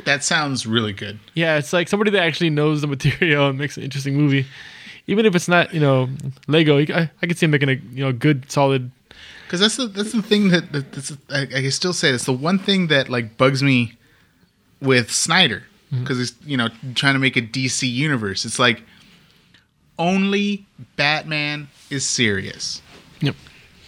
[0.05, 1.19] that sounds really good.
[1.35, 4.47] Yeah, it's like somebody that actually knows the material and makes an interesting movie.
[5.09, 6.09] Even if it's not, you know,
[6.47, 8.93] Lego, I, I could see him making a you know good, solid.
[9.47, 12.27] Because that's the that's the thing that, that that's, I, I can still say it's
[12.27, 13.95] the one thing that like bugs me
[14.81, 16.03] with Snyder Mm-hmm.
[16.05, 18.45] because he's you know trying to make a DC universe.
[18.45, 18.83] It's like
[19.99, 22.81] only Batman is serious.
[23.21, 23.35] Yep.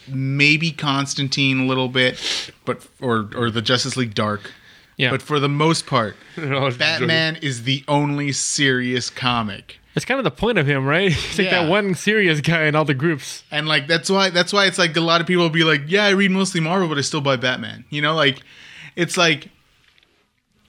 [0.09, 2.19] Maybe Constantine a little bit,
[2.65, 4.53] but or or the Justice League Dark.
[4.99, 9.79] Yeah, But for the most part, They're all just Batman is the only serious comic.
[9.95, 11.11] it's kind of the point of him, right?
[11.13, 11.63] He's like Yeah.
[11.63, 13.43] that one serious guy in all the groups.
[13.51, 15.83] And like that's why that's why it's like a lot of people will be like,
[15.87, 17.85] yeah, I read mostly Marvel, but I still buy Batman.
[17.89, 18.43] You know, like
[18.97, 19.49] it's like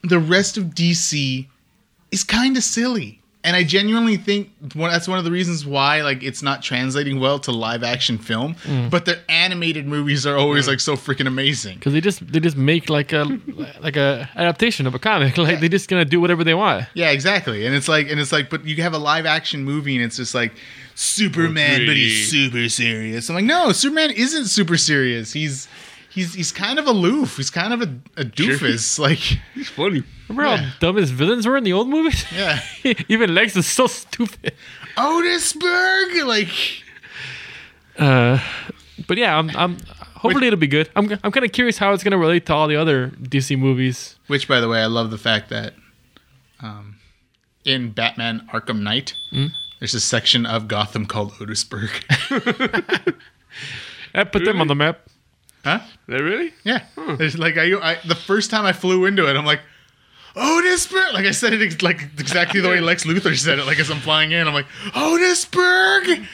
[0.03, 1.47] the rest of DC
[2.11, 3.19] is kind of silly.
[3.45, 7.39] And I genuinely think that's one of the reasons why like it's not translating well
[7.39, 8.55] to live action film.
[8.63, 8.89] Mm.
[8.89, 11.75] But their animated movies are always like so freaking amazing.
[11.75, 13.25] because they just they just make like a
[13.81, 15.37] like a adaptation of a comic.
[15.43, 16.85] Like they just gonna do whatever they want.
[16.93, 17.65] Yeah, exactly.
[17.65, 20.15] And it's like, and it's like, but you have a live action movie, and it's
[20.15, 20.53] just like
[20.95, 23.27] Superman, but he's super serious.
[23.27, 25.33] I'm like, no, Superman isn't super serious.
[25.33, 25.67] He's
[26.13, 27.38] he's he's kind of aloof.
[27.38, 28.99] He's kind of a, a doofus.
[29.08, 29.19] Like,
[29.54, 30.04] He's funny.
[30.30, 30.58] Remember Yeah.
[30.58, 32.26] how dumb his villains were in the old movies?
[32.36, 32.60] yeah,
[33.10, 34.54] Even Lex is so stupid.
[34.97, 36.26] Otisburg.
[36.26, 36.49] Like,
[37.97, 38.39] Uh,
[39.08, 39.78] but yeah, I'm, I'm
[40.15, 40.89] hopefully it'll be good.
[40.95, 44.15] I'm, I'm kind of curious how it's gonna relate to all the other DC movies.
[44.28, 45.73] which, by the way, I love the fact that,
[46.62, 46.97] um,
[47.65, 49.15] in Batman Arkham Knight,
[49.80, 51.89] there's a section of Gotham called Otisburg.
[54.15, 55.02] I put them on the map.
[55.63, 55.80] Huh?
[56.08, 56.54] They really?
[56.63, 56.84] Yeah.
[57.17, 59.62] There's like I, I the first time I flew into it, I'm like,
[60.36, 61.13] Otisburg.
[61.13, 63.65] Like I said it ex- like exactly the way Lex Luthor said it.
[63.65, 66.26] Like as I'm flying in, I'm like, Otisburg.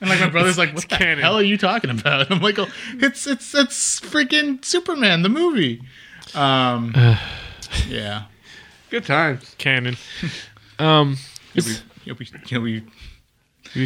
[0.00, 1.20] And like my brother's like, what the canon.
[1.20, 2.30] hell are you talking about?
[2.30, 5.82] I'm like, oh, it's it's it's freaking Superman the movie.
[6.34, 6.92] Um,
[7.88, 8.24] yeah.
[8.90, 9.54] Good times.
[9.58, 9.96] Canon.
[10.76, 11.18] Um,
[11.52, 12.82] He'll be, he'll be he'll be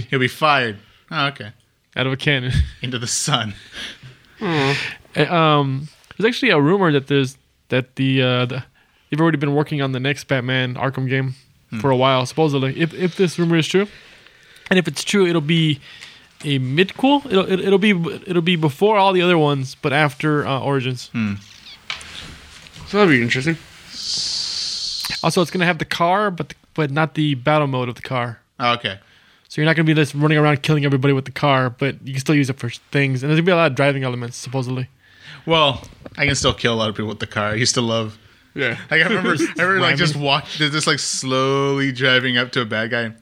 [0.09, 0.79] he'll be fired.
[1.11, 1.53] Oh, okay.
[1.95, 2.51] out of a cannon.
[2.81, 3.53] Into the sun.
[4.41, 4.75] Uh,
[5.17, 7.37] um, there's actually a rumor that there's
[7.69, 8.65] that the, uh, the
[9.11, 11.35] they've already been working on the next Batman Arkham game
[11.81, 12.79] for a while, supposedly.
[12.81, 13.87] If if this rumor is true,
[14.71, 15.81] and if it's true, it'll be
[16.45, 17.25] a midquel.
[17.27, 17.91] It'll it, it'll be
[18.27, 21.11] it'll be before all the other ones, but after uh, Origins.
[22.87, 23.57] So that'd be interesting.
[25.23, 28.03] Also, it's gonna have the car, but the, but not the battle mode of the
[28.03, 28.41] car.
[28.61, 28.99] Oh, okay.
[29.49, 32.13] So you're not gonna be just running around killing everybody with the car, but you
[32.13, 33.23] can still use it for things.
[33.23, 34.89] And there's gonna be a lot of driving elements, supposedly.
[35.47, 35.83] Well,
[36.19, 37.49] I can still kill a lot of people with the car.
[37.49, 38.19] I used to love
[38.55, 38.79] Yeah.
[38.91, 42.67] Like I remember, I remember like just walk, just like slowly driving up to a
[42.67, 43.13] bad guy,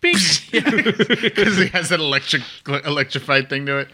[0.00, 0.14] Bing.
[0.52, 3.88] because he has that electric, electrified thing to it.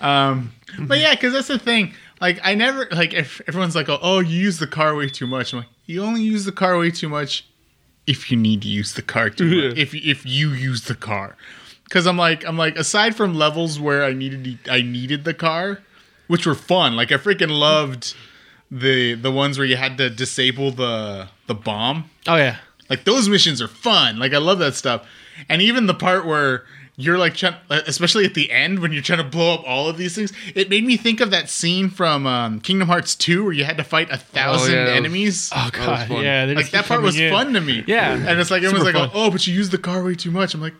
[0.00, 1.92] Um, but yeah, because that's the thing.
[2.20, 5.26] Like I never like if everyone's like, oh, oh, you use the car way too
[5.26, 5.52] much.
[5.52, 7.46] I'm like, you only use the car way too much
[8.10, 9.76] if you need to use the car too much.
[9.76, 9.82] Yeah.
[9.82, 11.36] If if you use the car,
[11.84, 15.80] because I'm like I'm like aside from levels where I needed I needed the car,
[16.26, 16.96] which were fun.
[16.96, 18.14] Like I freaking loved
[18.70, 22.10] the the ones where you had to disable the the bomb.
[22.26, 22.56] oh yeah.
[22.88, 24.18] Like those missions are fun.
[24.18, 25.06] Like I love that stuff.
[25.48, 26.64] And even the part where
[27.00, 29.96] you're like trying, especially at the end when you're trying to blow up all of
[29.96, 33.52] these things, it made me think of that scene from um, Kingdom Hearts 2 where
[33.52, 35.50] you had to fight a thousand yeah, that was- enemies.
[35.54, 36.08] Oh god.
[36.08, 36.22] fun.
[36.22, 36.52] Yeah.
[36.54, 37.32] like that part was in.
[37.32, 37.84] fun to me.
[37.86, 38.12] Yeah.
[38.14, 39.10] and it's like it was like, fun.
[39.14, 40.54] oh, but you use the car way too much.
[40.54, 40.74] I'm like,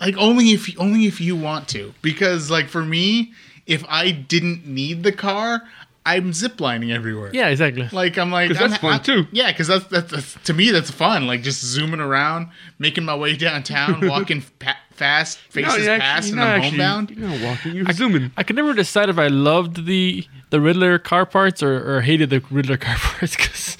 [0.00, 3.32] like only if only if you want to, because like for me,
[3.66, 5.62] if I didn't need the car,
[6.04, 7.30] I'm ziplining everywhere.
[7.32, 7.48] Yeah.
[7.48, 7.88] Exactly.
[7.92, 9.26] Like I'm like that's I'm- fun, I'm- too.
[9.30, 11.26] Yeah, because that's, that's that's to me that's fun.
[11.26, 16.40] Like just zooming around, making my way downtown, walking pa- fast, faces you're past, and
[16.40, 17.10] I'm actually- homebound.
[17.10, 17.74] You're not walking.
[17.74, 18.32] You're zooming.
[18.36, 22.30] I could never decide if I loved the the Riddler car parts or, or hated
[22.30, 23.78] the Riddler car parts because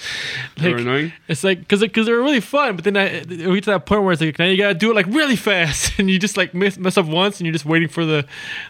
[0.58, 1.12] like, were annoying.
[1.28, 4.04] it's like because because they're really fun, but then I, we get to that point
[4.04, 6.54] where it's like now you gotta do it like really fast, and you just like
[6.54, 8.24] mess, mess up once, and you're just waiting for the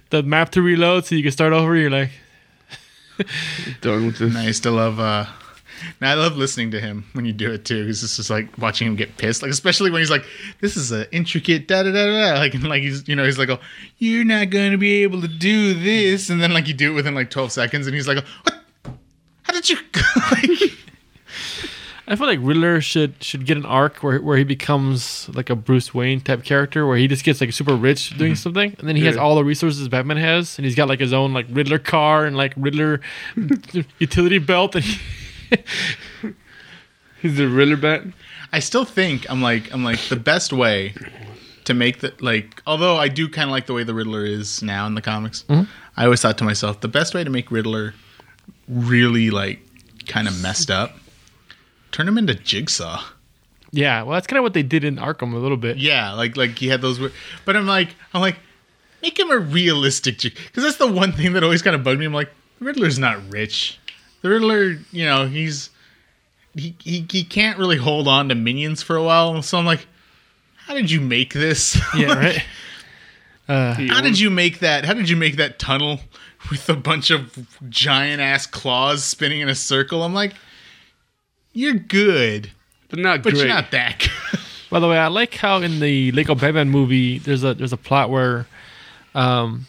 [0.09, 1.77] the map to reload so you can start over.
[1.77, 2.11] You're like,
[3.81, 4.37] Done with this.
[4.37, 5.01] I used to love.
[5.01, 5.27] uh
[6.01, 8.57] now I love listening to him when you do it too, because it's just like
[8.59, 9.43] watching him get pissed.
[9.43, 10.25] Like especially when he's like,
[10.61, 13.39] "This is an intricate da da da da," like and like he's you know he's
[13.39, 13.59] like, "Oh,
[13.99, 17.15] you're not gonna be able to do this," and then like you do it within
[17.15, 18.61] like 12 seconds, and he's like, "What?
[19.43, 19.77] How did you?"
[20.31, 20.73] like,
[22.13, 25.57] I feel like Riddler should should get an arc where where he becomes like a
[25.57, 28.37] Bruce Wayne type character, where he just gets like super rich doing mm-hmm.
[28.37, 31.13] something, and then he has all the resources Batman has, and he's got like his
[31.13, 33.01] own like Riddler car and like Riddler
[33.99, 35.01] utility belt, and he,
[37.23, 38.03] He's the Riddler bat.
[38.53, 40.95] I still think I'm like I'm like the best way
[41.65, 42.61] to make the like.
[42.67, 45.45] Although I do kind of like the way the Riddler is now in the comics.
[45.45, 45.71] Mm-hmm.
[45.97, 47.95] I always thought to myself the best way to make Riddler
[48.69, 49.61] really like
[50.07, 50.97] kind of messed up,
[51.93, 53.03] turn him into Jigsaw.
[53.71, 55.77] yeah, well that's kind of what they did in Arkham a little bit.
[55.79, 56.99] Yeah, like like he had those.
[56.99, 57.13] weird-
[57.45, 58.37] But I'm like I'm like
[59.03, 60.41] make him a realistic jigsaw.
[60.47, 62.07] because that's the one thing that always kind of bugged me.
[62.07, 63.79] I'm like the Riddler's not rich.
[64.23, 65.71] The Riddler, you know, he's
[66.55, 69.43] he he he can't really hold on to minions for a while.
[69.43, 69.87] So I'm like,
[70.57, 71.81] how did you make this?
[71.97, 72.45] Yeah, right.
[73.49, 74.85] Uh, How did you make that?
[74.85, 76.01] How did you make that tunnel
[76.51, 80.05] with a bunch of giant ass claws spinning in a circle?
[80.05, 80.35] I'm like,
[81.53, 82.51] you're good,
[82.89, 83.45] But not but great.
[83.45, 84.41] you're not that good.
[84.71, 87.77] By the way, I like how in the Lego Batman movie, there's a there's a
[87.77, 88.47] plot where,
[89.15, 89.67] um,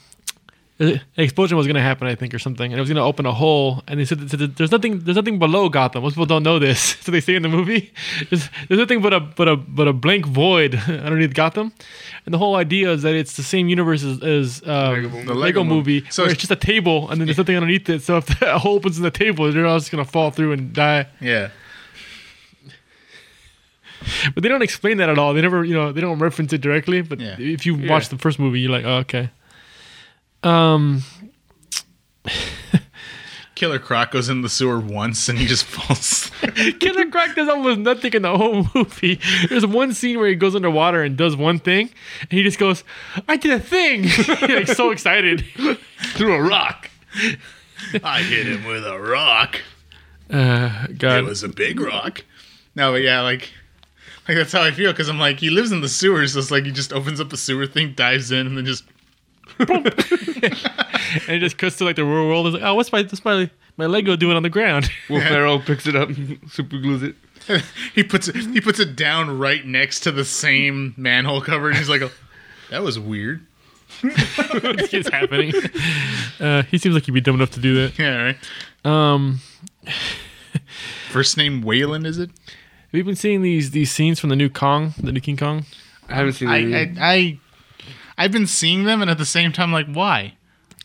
[0.79, 3.03] an explosion was going to happen, I think, or something, and it was going to
[3.03, 3.83] open a hole.
[3.87, 6.03] And they said, that there's nothing there's nothing below Gotham.
[6.03, 7.93] Most people don't know this, so they say in the movie,
[8.29, 11.71] there's, there's nothing but a but a but a blank void underneath Gotham.
[12.25, 15.17] And the whole idea is that it's the same universe as, as um, Lego the.
[15.17, 16.09] Lego, Lego movie, movie.
[16.11, 18.01] So where it's- it's just a table, and then there's nothing underneath it.
[18.03, 20.53] So if the hole opens in the table, they're all just going to fall through
[20.53, 21.07] and die.
[21.21, 21.49] Yeah.
[24.33, 25.33] But they don't explain that at all.
[25.33, 27.01] They never, you know, they don't reference it directly.
[27.01, 27.35] But Yeah.
[27.39, 29.29] if you watch the first movie, you're like, oh, okay.
[30.43, 31.03] Um,
[33.55, 36.31] Killer Croc goes in the sewer once and he just falls.
[36.79, 39.19] Killer Croc does almost nothing in the whole movie.
[39.47, 41.89] There's one scene where he goes underwater and does one thing,
[42.21, 42.83] and he just goes,
[43.27, 44.03] "I did a thing!"
[44.41, 45.45] like so excited.
[46.15, 46.89] Through a rock.
[48.03, 49.61] I hit him with a rock.
[50.29, 52.23] Uh, It was a big rock.
[52.75, 53.51] No, but yeah, like,
[54.27, 56.33] like that's how I feel because I'm like, he lives in the sewers.
[56.33, 58.83] So it's like he just opens up a sewer thing, dives in, and then just
[59.59, 59.69] and
[61.27, 62.47] it just cuts to like the real world.
[62.47, 64.89] It's like, oh, what's my what's my my Lego doing on the ground?
[65.09, 67.15] Will Ferrell picks it up, and super glues it.
[67.93, 71.77] he puts it he puts it down right next to the same manhole cover, and
[71.77, 72.11] he's like, oh,
[72.69, 73.45] that was weird.
[74.01, 75.53] it's happening.
[76.39, 77.99] Uh, he seems like he'd be dumb enough to do that.
[77.99, 78.37] Yeah, right.
[78.83, 79.39] Um,
[81.09, 82.31] First name Wayland, is it?
[82.93, 85.65] Have you been seeing these these scenes from the new Kong, the new King Kong?
[86.09, 86.57] I haven't seen I.
[86.81, 87.39] I I
[88.17, 90.35] I've been seeing them, and at the same time, like, why?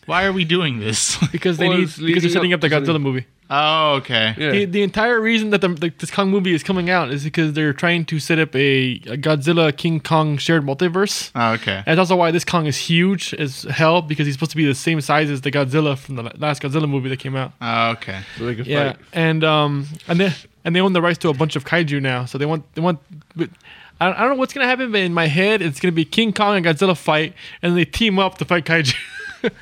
[0.06, 1.18] Why are we doing this?
[1.32, 2.94] Because they Well, need it's because they're leading setting up up the to something.
[2.94, 3.26] Godzilla movie.
[3.50, 4.34] oh, okay.
[4.38, 4.50] yeah.
[4.52, 7.52] The, the entire reason that the, the this Kong movie is coming out is because
[7.52, 11.30] they're trying to set up a, a Godzilla King Kong shared multiverse.
[11.34, 11.76] Oh, okay.
[11.84, 14.64] And that's also why this Kong is huge as hell because he's supposed to be
[14.64, 17.52] the same size as the Godzilla from the last Godzilla movie that came out.
[17.60, 18.20] Oh, okay.
[18.38, 19.00] so they can Yeah, fight.
[19.12, 20.32] and um, and they
[20.68, 22.26] and they own the rights to a bunch of kaiju now.
[22.26, 22.98] So they want they want.
[24.00, 26.56] I don't, know what's gonna happen, but in my head, it's gonna be King Kong
[26.58, 28.94] and Godzilla fight, and they team up to fight kaiju.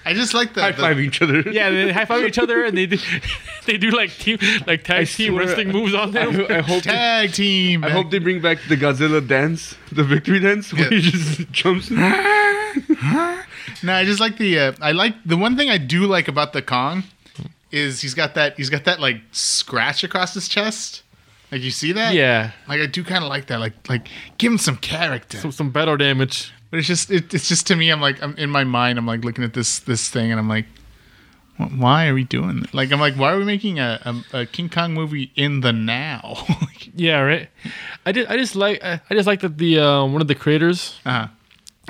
[0.04, 1.40] I just like the, High five each other.
[1.42, 2.98] yeah, they high five each other, and they do
[3.66, 6.44] they do like team like tag team swear, wrestling moves on them.
[6.50, 6.82] I, I hope.
[6.82, 7.84] They, tag team.
[7.84, 10.98] I hope they bring back the Godzilla dance, the victory dance, where Yeah.
[10.98, 11.90] he just jumps.
[11.90, 12.02] No,
[13.94, 14.58] I just like the.
[14.58, 17.04] Uh, I like the one thing I do like about the Kong
[17.72, 21.02] is he's got that he's got that like scratch across his chest.
[21.52, 22.12] Like you see that?
[22.14, 23.60] yeah, Like I do kind of like that.
[23.60, 25.38] Like like give him some character.
[25.38, 26.52] some, some battle damage.
[26.70, 27.90] but it's just it, it's just to me.
[27.90, 28.98] I'm like I'm in my mind.
[28.98, 30.66] I'm like looking at this this thing and I'm like,
[31.76, 32.60] why are we doing?
[32.62, 32.74] This?
[32.74, 34.00] Like I'm like, why are we making a,
[34.32, 36.44] a, a King Kong movie in the now?
[36.98, 37.50] Yeah, right.
[38.06, 38.26] I did.
[38.28, 38.82] I just like.
[38.82, 40.98] I just like that the uh, one of the creators.
[41.04, 41.26] uh,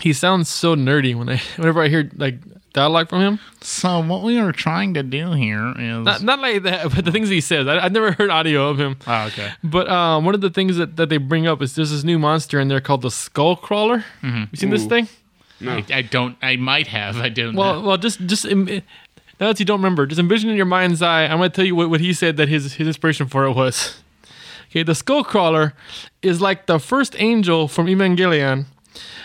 [0.03, 2.39] He sounds so nerdy when I whenever I hear like
[2.77, 3.41] dialogue from him.
[3.61, 6.05] so what we are trying to do here is.
[6.05, 7.67] Not, not like that, but the things he says.
[7.67, 8.97] I, I've never heard audio of him.
[9.07, 9.51] oh, okay.
[9.65, 12.19] But um, one of the things that, that they bring up is there's this new
[12.19, 14.05] monster in there called the Skull Crawler.
[14.23, 15.09] You seen this thing?
[15.59, 15.73] No.
[15.73, 16.37] I, I don't.
[16.43, 17.17] I might have.
[17.17, 17.57] I don't.
[17.57, 17.89] Well, know.
[17.89, 21.25] well, just just im- now that you don't remember, just envision in your mind's eye.
[21.25, 24.03] I'm gonna tell you what, what he said that his his inspiration for it was.
[24.71, 25.73] Okay, the Skull Crawler
[26.21, 28.67] is like the first angel from Evangelion,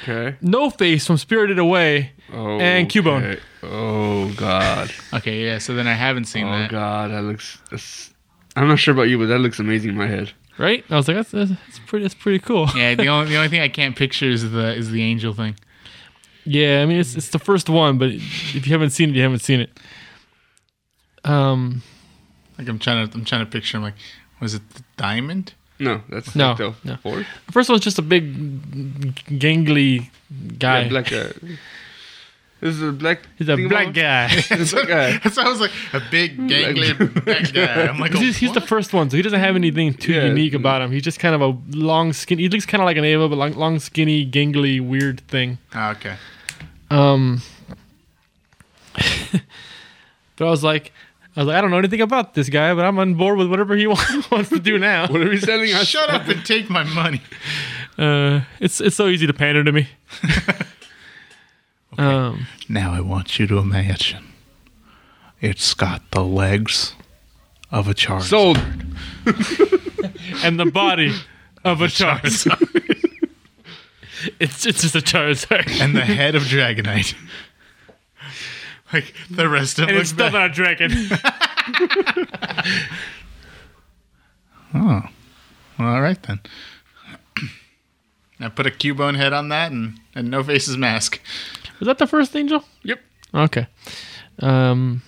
[0.04, 0.36] Okay.
[0.42, 3.24] No Face from Spirited Away, Oh, and Cubone.
[3.34, 3.42] okay.
[3.64, 4.92] Oh God.
[5.14, 5.58] Okay, yeah.
[5.60, 6.70] So then I haven't seen Oh that.
[6.70, 7.60] Oh God, that looks.
[7.70, 8.14] That's,
[8.56, 10.32] I'm not sure about you, but that looks amazing in my head.
[10.58, 10.84] right?
[10.90, 12.68] I was like, that's, that's, that's pretty that's pretty cool.
[12.76, 15.56] Yeah, the only the only thing I can't picture is the is the angel thing.
[16.44, 19.22] Yeah, I mean it's it's the first one, but if you haven't seen it, you
[19.22, 19.80] haven't seen it.
[21.24, 21.84] Um,
[22.58, 23.78] Like I'm trying to I'm trying to picture.
[23.78, 23.96] I'm like,
[24.40, 25.54] was it the diamond?
[25.82, 26.76] No, that's No, Tecto.
[26.86, 26.96] no.
[26.98, 27.18] Four?
[27.48, 28.34] the first one's just a big,
[29.40, 30.10] gangly
[30.60, 30.84] guy.
[30.84, 31.32] Yeah, black guy.
[32.62, 33.22] This is a black.
[33.40, 34.28] He's a black guy.
[34.32, 35.30] It's a black guy.
[35.32, 36.94] So I was like a big gangly
[37.26, 37.88] black guy.
[37.88, 40.26] I'm like, he's, he's the first one, so he doesn't have anything too Yeah.
[40.26, 40.92] unique about him.
[40.92, 42.44] He's just kind of a long, skinny.
[42.44, 45.58] He looks kind of like an Ava, but long, long, skinny, gangly, weird thing.
[45.74, 46.16] Ah, okay.
[46.92, 47.42] Um,
[50.36, 50.94] but I was like,
[51.36, 53.50] I was like, I don't know anything about this guy, but I'm on board with
[53.50, 53.88] whatever he
[54.32, 55.08] wants to do now.
[55.08, 55.72] What are we selling?
[55.74, 55.88] us?
[55.88, 57.22] Shut up and take my money.
[57.98, 59.88] Uh, it's it's so easy to pander to me.
[61.98, 64.32] Um, Now I want you to imagine.
[65.42, 66.94] It's got the legs
[67.70, 68.24] of a Charizard.
[68.24, 68.58] Sold.
[70.44, 71.14] and the body
[71.66, 72.62] of a Charizard.
[74.40, 77.14] it's it's just a Charizard, and the head of Dragonite.
[78.94, 80.34] Like the rest of and them it's look still bad.
[80.34, 80.92] not a dragon.
[84.74, 85.02] Oh.
[85.78, 86.40] Well, all right then.
[88.40, 91.20] I put a Cubone head on that and, and No Face's mask.
[91.80, 92.64] Was that the first angel?
[92.84, 93.00] Yep.
[93.34, 93.68] Okay.
[94.40, 95.02] Um.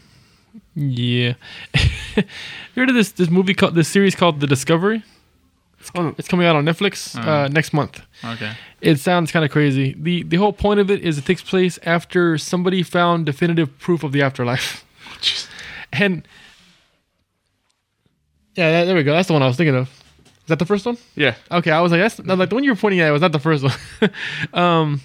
[0.76, 1.34] Yeah.
[1.76, 2.24] you
[2.76, 5.04] heard of this this movie called this series called The Discovery?
[5.96, 8.02] Oh, It's coming out on Netflix uh, next month.
[8.24, 8.54] Okay.
[8.82, 9.96] It sounds kind of crazy.
[9.98, 14.04] the The whole point of it is it takes place after somebody found definitive proof
[14.04, 14.84] of the afterlife,
[15.94, 16.28] and
[18.56, 19.14] yeah, that- there we go.
[19.14, 19.88] That's the one I was thinking of.
[19.88, 20.98] Is that the first one?
[21.16, 21.36] yeah.
[21.50, 23.40] Okay, I was like, that's like the one you were pointing at was not the
[23.40, 23.74] first one.
[24.54, 25.02] um,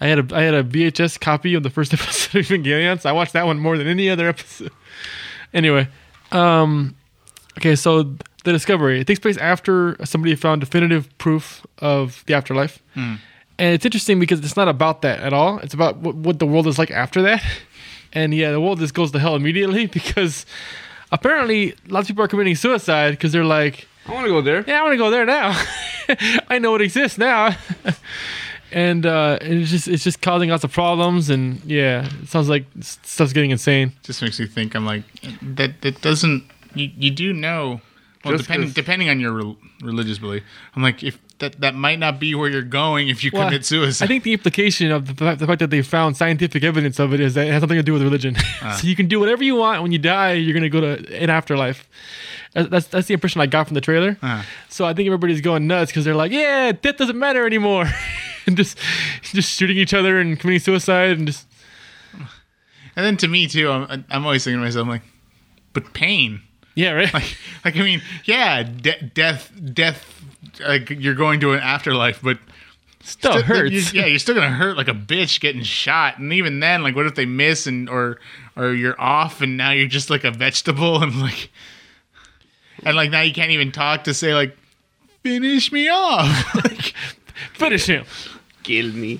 [0.00, 3.08] I had a I had a VHS copy of the first episode of Evangelion, so
[3.10, 4.70] I watched that one more than any other episode.
[5.52, 5.88] anyway,
[6.30, 6.94] um,
[7.58, 12.82] okay, so the discovery it takes place after somebody found definitive proof of the afterlife,
[12.96, 13.18] and
[13.58, 15.58] it's interesting because it's not about that at all.
[15.58, 17.42] It's about what, what the world is like after that,
[18.12, 20.46] and yeah, the world just goes to hell immediately because
[21.12, 24.64] apparently lots of people are committing suicide because they're like I want to go there.
[24.66, 25.52] yeah, I want to go there now.
[26.48, 27.56] I know it exists now.
[28.72, 32.64] and uh, it's just it's just causing lots of problems and yeah, it sounds like
[32.80, 33.92] stuff's getting insane.
[34.02, 34.74] Just makes me think.
[34.74, 35.04] I'm like
[35.42, 35.80] that.
[35.82, 36.44] That doesn't.
[36.74, 37.80] You, you do know.
[38.24, 40.42] Well, depending depending on your rel religious belief,
[40.76, 43.64] I'm like if that that might not be where you're going if you Well, commit
[43.64, 44.04] suicide.
[44.04, 47.14] I think the implication of the fact, the fact that they found scientific evidence of
[47.14, 48.36] it is that it has something to do with religion.
[48.78, 50.32] so you can do whatever you want when you die.
[50.34, 51.88] You're gonna go to an afterlife.
[52.52, 54.18] That's that's, that's the impression I got from the trailer.
[54.20, 54.42] Uh.
[54.68, 57.86] So I think everybody's going nuts because they're like, yeah, death doesn't matter anymore,
[58.46, 58.78] and just
[59.22, 61.46] just shooting each other and committing suicide and just
[62.96, 65.02] and then to me too, I'm I'm always thinking to myself I'm like,
[65.72, 66.42] but pain.
[66.74, 67.12] Yeah, right.
[67.12, 70.16] Like like I mean, yeah, de- death death.
[70.66, 72.38] Like you're going to an afterlife, but
[73.02, 73.72] Still Still- hurts.
[73.94, 76.94] you- yeah, you're still gonna hurt like a bitch getting shot, and even then, like,
[76.94, 78.18] what if they miss and or
[78.56, 81.50] or you're off, and now you're just like a vegetable, and like,
[82.84, 84.54] and like now you can't even talk to say like,
[85.22, 86.94] finish me off, like,
[87.54, 88.04] Finish him.
[88.62, 89.18] Kill me.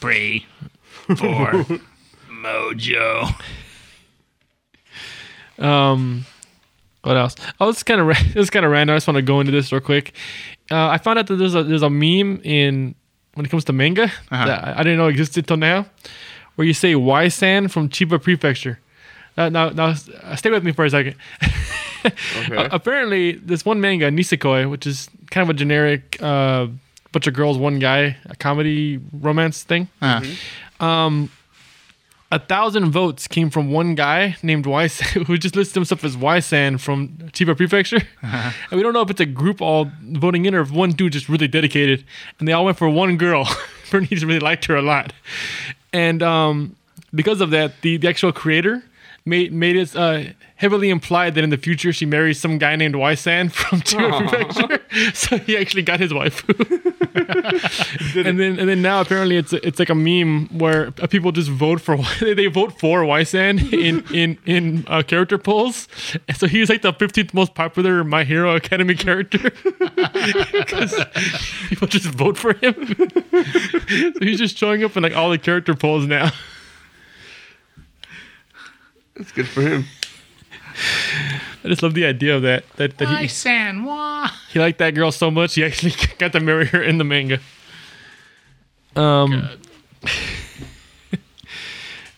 [0.00, 0.46] pray
[1.06, 1.14] for
[2.30, 3.34] mojo.
[5.58, 6.24] Um,
[7.04, 7.34] what else?
[7.60, 8.94] Oh, it's kind of ra- it's kind of random.
[8.94, 10.12] I just want to go into this real quick.
[10.70, 12.94] Uh, I found out that there's a there's a meme in
[13.34, 14.46] when it comes to manga Uh-huh.
[14.46, 15.86] that I I didn't know existed till now,
[16.56, 18.78] where you say Y-san from Chiba Prefecture.
[19.36, 21.14] Uh, now, now, uh, stay with me for a second.
[22.06, 22.56] Okay.
[22.56, 26.66] Uh, apparently, this one manga, Nisekoi, which is kind of a generic uh,
[27.12, 29.88] bunch of girls, one guy, a comedy romance thing.
[30.02, 30.20] Uh,
[32.34, 36.78] a thousand votes came from one guy named Ysan, who just listed himself as Ysan
[36.78, 38.02] from Chiba Prefecture.
[38.22, 41.12] And we don't know if it's a group all voting in or if one dude
[41.12, 42.04] just really dedicated.
[42.40, 43.48] And they all went for one girl.
[43.90, 45.12] Bernie just really liked her a lot.
[45.92, 46.74] And um,
[47.14, 48.82] because of that, the, the actual creator
[49.26, 50.24] made made it uh,
[50.56, 55.12] heavily implied that in the future she marries some guy named Ysan from Chiba Prefecture.
[55.14, 56.46] so he actually got his wife.
[58.16, 61.80] and then and then now apparently it's it's like a meme where people just vote
[61.80, 65.88] for they vote for Ysan in in in uh, character polls.
[66.28, 69.50] And so he's like the 15th most popular My Hero Academia character
[70.52, 71.02] because
[71.68, 72.74] people just vote for him.
[72.94, 76.30] so he's just showing up in like all the character polls now.
[79.16, 79.86] That's good for him.
[81.64, 83.84] I just love the idea of that that, that Why, he San?
[83.84, 84.30] Why?
[84.50, 87.38] he liked that girl so much he actually got to marry her in the manga.
[88.96, 89.48] Um.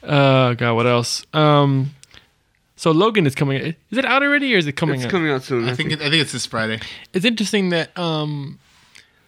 [0.02, 1.24] uh, God, what else?
[1.32, 1.94] Um,
[2.76, 3.74] so Logan is coming.
[3.90, 4.96] Is it out already, or is it coming?
[4.96, 5.10] It's out?
[5.10, 5.68] coming out soon.
[5.68, 6.80] I think it, I think it's this Friday.
[7.12, 8.58] It's interesting that um,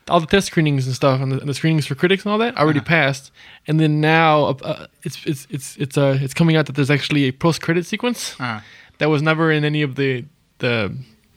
[0.09, 2.39] all the test screenings and stuff, and the, and the screenings for critics and all
[2.39, 3.31] that already passed.
[3.67, 6.91] And then now uh, uh, it's it's it's it's uh it's coming out that there's
[6.91, 8.61] actually a post credit sequence Uh,
[8.99, 10.25] that was never in any of the
[10.59, 10.93] the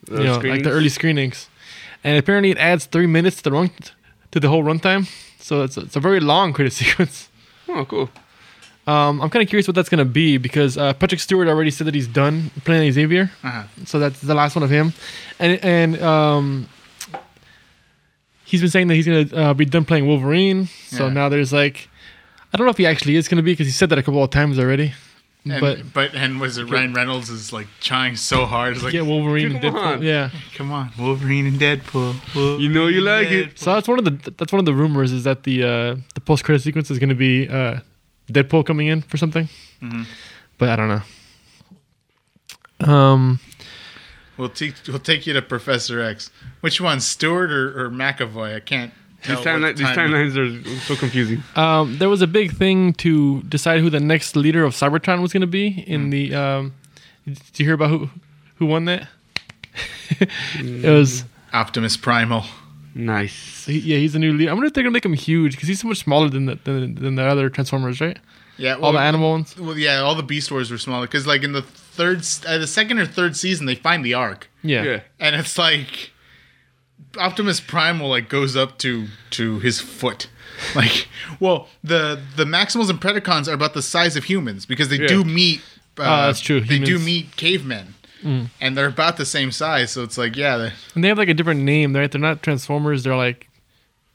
[0.09, 1.49] you The know like the early screenings,
[2.03, 3.69] and apparently it adds three minutes to the run
[4.32, 5.07] to the whole runtime.
[5.39, 7.30] So it's it's a very long credit sequence.
[7.67, 8.09] Oh, cool.
[8.88, 11.86] Um, I'm kind of curious what that's gonna be because uh, Patrick Stewart already said
[11.88, 13.63] that he's done playing Xavier, uh-huh.
[13.86, 14.93] so that's the last one of him,
[15.39, 16.67] and and um,
[18.52, 20.68] he's been saying that he's gonna uh, be done playing Wolverine.
[20.88, 21.14] So Yeah.
[21.14, 21.89] now there's like,
[22.54, 24.24] I don't know if he actually is gonna be because he said that a couple
[24.24, 24.93] of times already.
[25.43, 28.76] And, but but and was it Ryan Reynolds is like trying so hard?
[28.76, 29.97] It's like, yeah, Wolverine and Come Deadpool.
[29.97, 30.02] on.
[30.04, 32.60] Yeah, come on, Wolverine and Deadpool.
[32.62, 33.58] You know you like Wolverine it.
[33.58, 36.22] so that's one of the that's one of the rumors is that the uh, the
[36.22, 37.80] post credit sequence is gonna be uh,
[38.32, 39.49] Deadpool coming in for something,
[39.82, 40.06] Mhm.
[40.60, 41.02] but I don't know.
[42.93, 43.39] Um.
[44.42, 46.32] We'll take we'll take you to Professor X.
[46.62, 48.56] Which one, Stewart or, or McAvoy?
[48.56, 48.92] I can't.
[49.18, 51.44] These, tell what timeline, these time- timelines are so confusing.
[51.56, 55.32] Um, there was a big thing to decide who the next leader of Cybertron was
[55.32, 56.34] going to be in the.
[56.34, 56.74] Um,
[57.28, 58.10] did you hear about who
[58.56, 59.10] who won that?
[60.20, 61.24] it was
[61.54, 62.44] Optimus Primal.
[62.96, 63.68] Nice.
[63.68, 64.50] he, yeah, he's the new leader.
[64.50, 66.56] I wonder if they're gonna make him huge because he's so much smaller than the
[66.64, 68.18] than, than the other Transformers, right?
[68.58, 69.56] Yeah, All the animal ones.
[69.58, 72.58] Well, yeah, all the Beast Wars were smaller because, like, in the third, s- uh,
[72.58, 74.84] the second or third season, they find the Ark, Yeah.
[74.84, 75.00] Yeah.
[75.20, 76.12] and it's like
[77.18, 80.28] Optimus Primal like goes up to to his foot.
[80.76, 81.08] Like,
[81.39, 85.08] well, the the Maximals and Predacons are about the size of humans because they Yeah.
[85.08, 85.62] do meet.
[85.98, 86.60] Uh, Ah, that's true.
[86.62, 87.06] They do Humans- Mm.
[87.06, 87.94] meet cavemen,
[88.62, 89.92] and they're about the same size.
[89.92, 92.12] So it's like, yeah, And they have like a different name, right?
[92.12, 93.04] They're not Transformers.
[93.04, 93.48] They're like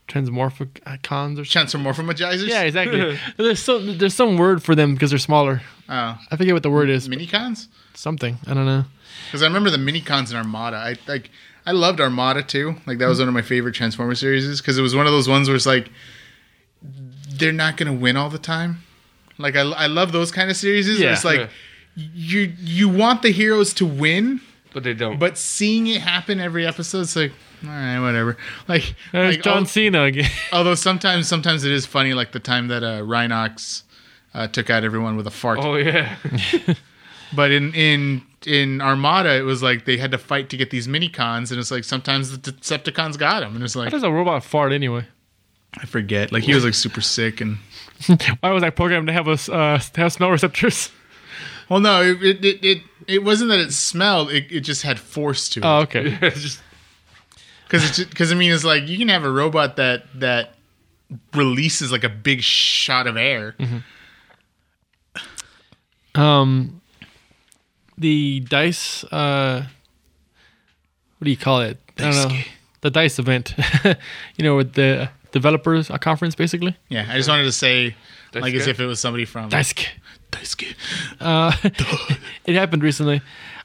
[0.09, 2.49] Transmorphicons or transmorphomagizers.
[2.49, 3.19] Yeah, exactly.
[3.37, 5.63] there's some there's some word for them because they're smaller.
[5.89, 7.09] Oh, I forget what the word is.
[7.09, 7.69] minicons.
[7.95, 8.39] Something.
[8.47, 8.85] I don't know.
[9.27, 10.77] Because I remember the minicons in Armada.
[10.77, 11.31] I like
[11.65, 12.77] I loved Armada too.
[12.87, 15.29] Like that was one of my favorite Transformer series because it was one of those
[15.29, 15.91] ones where it's like
[17.29, 18.83] they're not gonna win all the time.
[19.39, 20.89] Like I, I love those kind of series.
[20.99, 21.13] Yeah.
[21.13, 21.51] it's like
[21.97, 24.41] you you want the heroes to win,
[24.73, 25.19] But they don't.
[25.19, 27.33] but seeing it happen every episode, it's like
[27.65, 28.37] all right, whatever.
[28.69, 30.31] Like, There's like, John al- Cena again.
[30.53, 33.83] although sometimes sometimes it is funny, like the time that uh, Rhinox
[34.35, 35.59] uh, took out everyone with a fart.
[35.61, 36.17] oh yeah.
[37.35, 40.87] But in in in Armada, it was like they had to fight to get these
[40.87, 44.03] mini cons, and it's like sometimes the Decepticons got them, and it's How like does
[44.05, 45.07] a robot fart anyway?
[45.77, 46.33] I forget.
[46.33, 47.59] Like he was like super sick, and
[48.41, 50.91] Why was I programmed to have a uh, to have smell receptors?
[51.69, 54.99] Well, no, it it it, it, it wasn't that it smelled; it, it just had
[54.99, 55.65] force to it.
[55.65, 56.19] Oh, okay.
[57.69, 60.55] Because because I mean, it's like you can have a robot that that
[61.35, 63.57] releases like a big shot of air.
[66.15, 66.81] Um,
[67.99, 69.03] the dice.
[69.05, 69.67] Uh,
[71.19, 71.79] what do you call it?
[71.99, 72.41] I don't know.
[72.83, 73.55] The dice event.
[74.37, 76.77] you know, with the developers uh, conference, basically.
[76.89, 77.97] Yeah, I just wanted to say
[78.33, 78.71] That's like as good.
[78.71, 79.75] if it was somebody from Dice.
[80.37, 80.75] Daisuke.
[81.21, 81.53] Uh,
[82.47, 83.21] it happened recently.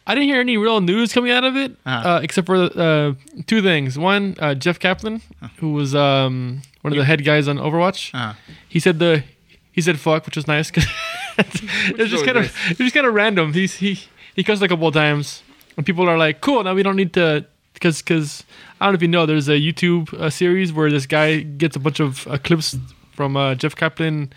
[0.08, 2.10] I didn't hear any real news coming out of it, Uh-huh.
[2.10, 3.14] uh, except for uh,
[3.46, 3.98] two things.
[4.00, 5.22] One, uh, Jeff Kaplan,
[5.58, 8.14] who was um, one of the head guys on Overwatch.
[8.14, 8.34] Uh-huh.
[8.68, 9.24] He said the
[9.72, 10.72] he said fuck, which was nice.
[10.72, 10.86] 'cause
[11.38, 12.72] it was just kind of nice.
[12.72, 13.54] it was just kind of random.
[13.54, 14.00] He's he
[14.36, 15.44] he cussed a couple of times,
[15.78, 18.44] and people are like, "Cool, now we don't need to." Because because
[18.82, 21.76] I don't know if you know, there's a YouTube uh, series where this guy gets
[21.76, 22.76] a bunch of uh, clips
[23.14, 24.34] from uh, Jeff Kaplan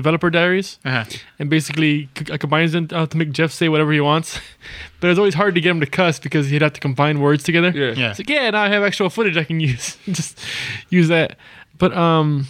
[0.00, 1.04] developer diaries Uh-huh.
[1.38, 4.38] and basically c- uh, combines them uh, to make Jeff say whatever he wants.
[5.00, 7.42] but it's always hard to get him to cuss because he'd have to combine words
[7.44, 7.70] together.
[7.74, 7.92] yeah.
[7.96, 8.10] Yeah.
[8.10, 9.96] It's like, yeah, now I have actual footage I can use.
[10.06, 10.38] Just
[10.90, 11.36] use that.
[11.78, 12.46] But um,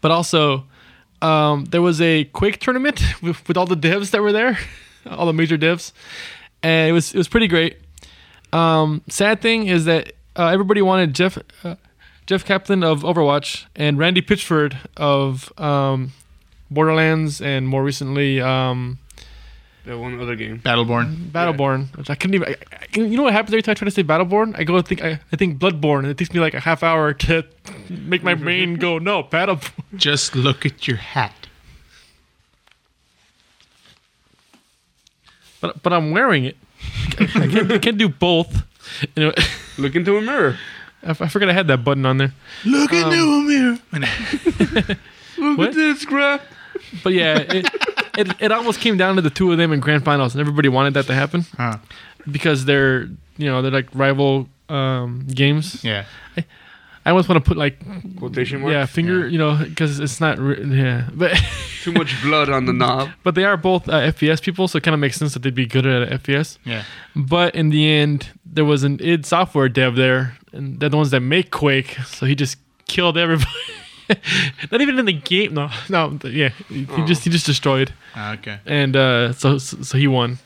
[0.00, 0.64] but also,
[1.22, 4.58] um, there was a Quake tournament with, with all the devs that were there,
[5.06, 5.92] all the major devs,
[6.62, 7.76] and it was it was pretty great.
[8.52, 11.74] Um, sad thing is that uh, everybody wanted Jeff uh,
[12.30, 16.12] Jeff Kaplan of Overwatch and Randy Pitchford of um,
[16.70, 19.00] Borderlands and more recently um,
[19.84, 20.60] That one other game.
[20.60, 21.32] Battleborn.
[21.32, 22.50] Battleborn, which I couldn't even.
[22.50, 24.56] I, I, you know what happens every time I try to say Battleborn?
[24.56, 27.12] I go think I, I think Bloodborne, and it takes me like a half hour
[27.14, 27.44] to
[27.88, 29.72] make my brain go no Battleborn.
[29.96, 31.48] Just look at your hat.
[35.60, 36.56] But but I'm wearing it.
[37.18, 38.62] I can't, I can't do both.
[39.16, 39.32] You know,
[39.78, 40.58] Look into a mirror.
[41.02, 42.32] I, I forgot I had that button on there.
[42.64, 43.78] Look into a mirror.
[45.38, 45.68] Look What?
[45.70, 46.42] at this crap.
[47.02, 47.68] But yeah, it,
[48.18, 50.68] it it almost came down to the two of them in grand finals, and everybody
[50.68, 51.78] wanted that to happen Huh.
[52.30, 53.02] because they're
[53.36, 55.82] you know they're like rival um, games.
[55.84, 56.04] Yeah.
[57.06, 57.78] I almost want to put like
[58.18, 58.72] Quotation marks.
[58.72, 61.32] yeah finger you know because it's not re- yeah but
[61.82, 63.08] Too much blood on the knob.
[63.24, 65.54] but they are both uh, FPS people so it kind of makes sense that they'd
[65.54, 66.58] be good at FPS.
[66.64, 66.84] Yeah.
[67.16, 71.10] But in the end, there was an id Software dev there, and they're the ones
[71.10, 71.96] that make Quake.
[72.06, 73.50] So he just killed everybody.
[74.72, 75.54] Not even in the game.
[75.54, 76.18] No, no.
[76.24, 78.58] Yeah, he, he just he just destroyed, Ah, okay.
[78.66, 80.38] and uh, so, so so he won.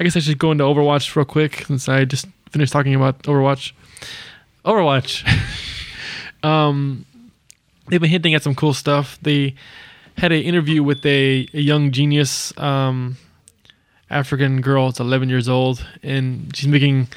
[0.00, 3.22] I guess I should go into Overwatch real quick since I just finished talking about
[3.24, 3.72] Overwatch.
[4.64, 5.22] Overwatch.
[6.42, 7.04] um,
[7.88, 9.18] they've been hinting at some cool stuff.
[9.22, 9.54] They
[10.16, 13.16] had an interview with a, a young genius um,
[14.10, 14.88] African girl.
[14.88, 17.08] It's 11 years old, and she's making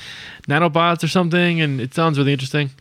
[0.47, 2.71] nanobots or something, and it sounds really interesting.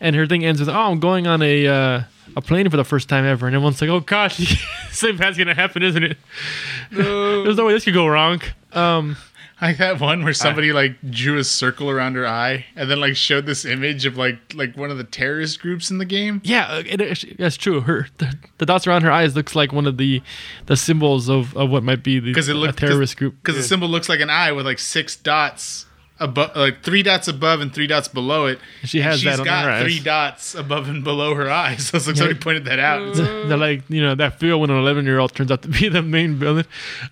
[0.00, 2.02] And her thing ends with, "Oh, I'm going on a uh,
[2.36, 4.36] a plane for the first time ever," and everyone's like, "Oh gosh,
[4.90, 6.18] same bad's gonna happen, isn't it?"
[6.90, 7.42] No.
[7.42, 8.40] There's no way this could go wrong.
[8.72, 9.16] Um,
[9.60, 13.16] Like that one where somebody like drew a circle around her eye and then like
[13.16, 16.42] showed this image of like like one of the terrorist groups in the game.
[16.44, 17.80] yeah, uh, it, it, that's true.
[17.80, 20.22] Her the, the dots around her eyes looks like one of the
[20.66, 23.36] the symbols of, of what might be the it a looked terrorist group.
[23.42, 25.85] Because the symbol looks like an eye with like six dots
[26.18, 28.58] above, like three dots above and three dots below it.
[28.84, 29.82] She has She's that on got her eyes.
[29.82, 31.86] three dots above and below her eyes.
[31.90, 33.14] So it's like somebody pointed that out.
[33.14, 35.88] They're like you know that feel when an 11 year old turns out to be
[35.90, 36.64] the main villain.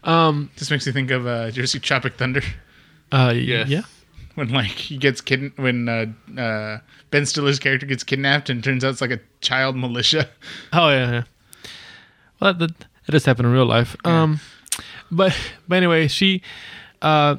[0.05, 2.43] Um, Just makes me think of uh, did you ever see Tropic Thunder?
[3.13, 3.69] uh, Yes.
[3.69, 3.83] yeah.
[4.35, 6.07] When like he gets kid when uh,
[6.41, 6.79] uh,
[7.11, 10.29] Ben Stiller's character gets kidnapped and turns out it's like a child militia.
[10.73, 11.23] Oh yeah, yeah.
[12.41, 13.95] Well, that, that, that does happen in real life.
[14.05, 14.41] Um,
[15.11, 15.37] but
[15.69, 16.43] but anyway, she
[17.01, 17.37] uh,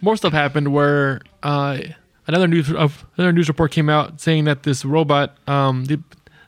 [0.00, 1.78] more stuff happened where uh,
[2.26, 6.00] another news of another news report came out saying that this robot, um, the,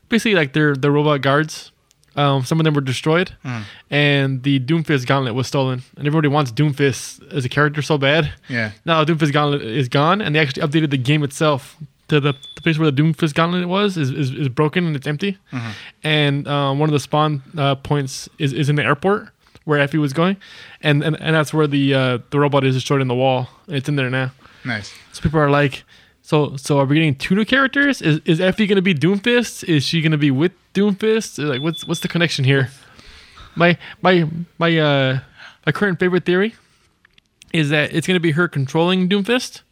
[0.09, 1.71] basically like their the robot guards.
[2.17, 3.33] Um, some of them were destroyed,
[3.91, 5.83] and the Doomfist gauntlet was stolen.
[5.97, 8.33] And everybody wants Doomfist as a character so bad.
[8.49, 8.71] Yeah.
[8.85, 11.77] Now Doomfist Gauntlet is gone, and they actually updated the game itself
[12.07, 15.09] to the, the place where the Doomfist Gauntlet was is, is, is broken and it's
[15.09, 15.39] empty.
[16.05, 19.31] And um, one of the spawn uh, points is, is in the airport
[19.65, 20.37] where Efi was going,
[20.83, 23.49] and and, and that's where the uh, the robot is destroyed in the wall.
[23.69, 24.33] It's in there now.
[24.65, 24.93] Nice.
[25.13, 25.85] So people are like,
[26.23, 28.01] so so are we getting two new characters?
[28.03, 29.65] Is is Efi gonna be Doomfist?
[29.65, 31.39] Is she gonna be with Doomfist?
[31.39, 32.71] Like what's what's the connection here?
[33.55, 35.21] My my my uh
[35.67, 36.55] my current favorite theory
[37.53, 39.63] is that it's gonna be her controlling Doomfist.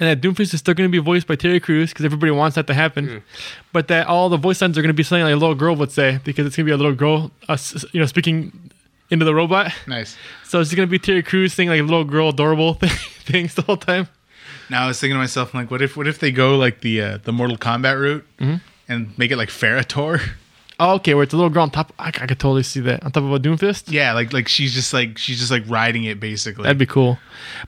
[0.00, 2.54] And that Doomfist is still going to be voiced by Terry Crews because everybody wants
[2.54, 3.24] that to happen,
[3.72, 5.74] but that all the voice lines are going to be something like a little girl
[5.74, 7.58] would say because it's going to be a little girl, uh,
[7.90, 8.70] you know, speaking
[9.10, 9.72] into the robot.
[9.86, 10.16] Nice.
[10.44, 12.74] So it's just going to be Terry Crews saying like little girl adorable
[13.24, 14.08] things the whole time.
[14.70, 16.80] Now I was thinking to myself, I'm like, what if what if they go like
[16.82, 18.24] the uh, the Mortal Kombat route
[18.88, 20.20] and make it like Ferra/Torr?
[20.80, 21.92] Oh, okay, where it's a little girl on top.
[21.98, 23.90] I, I could totally see that on top of a Doomfist.
[23.90, 26.62] Yeah, like like she's just like she's just like riding it basically.
[26.62, 27.18] That'd be cool.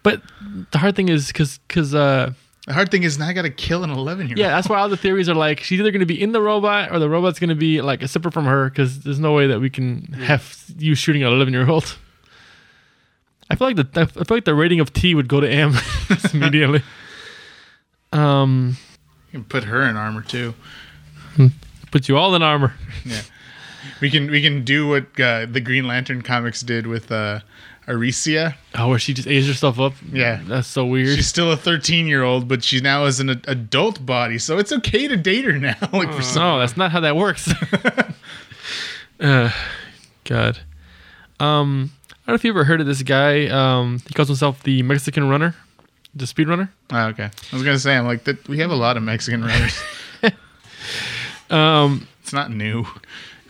[0.04, 0.22] But
[0.70, 2.34] the hard thing is because because uh
[2.66, 4.38] the hard thing is now I got to kill an 11 year old.
[4.38, 6.40] yeah, that's why all the theories are like she's either going to be in the
[6.42, 9.32] robot or the robot's going to be like a separate from her because there's no
[9.32, 11.96] way that we can have you shooting an 11 year old.
[13.50, 15.74] I feel like the I feel like the rating of T would go to M
[16.34, 16.82] immediately.
[18.12, 18.76] Um,
[19.32, 20.54] You can put her in armor too.
[21.90, 22.74] put you all in armor.
[23.04, 23.22] Yeah,
[24.00, 27.40] we can we can do what uh, the Green Lantern comics did with uh,
[27.90, 28.56] Arisia.
[28.74, 29.94] Oh, where she just aged herself up.
[30.12, 30.40] Yeah.
[30.44, 31.16] that's so weird.
[31.16, 34.72] She's still a 13 year old, but she now is an adult body, so it's
[34.72, 35.76] okay to date her now.
[35.92, 37.52] like for some, No, that's not how that works.
[39.20, 39.50] uh,
[40.24, 40.58] God.
[41.38, 43.48] Um, I don't know if you ever heard of this guy.
[43.48, 45.54] Um, he calls himself the Mexican runner,
[46.14, 46.72] the speed runner.
[46.90, 47.24] Oh, okay.
[47.24, 48.46] I was gonna say, I'm like that.
[48.48, 49.78] We have a lot of Mexican runners.
[51.50, 52.86] Um, it's not new.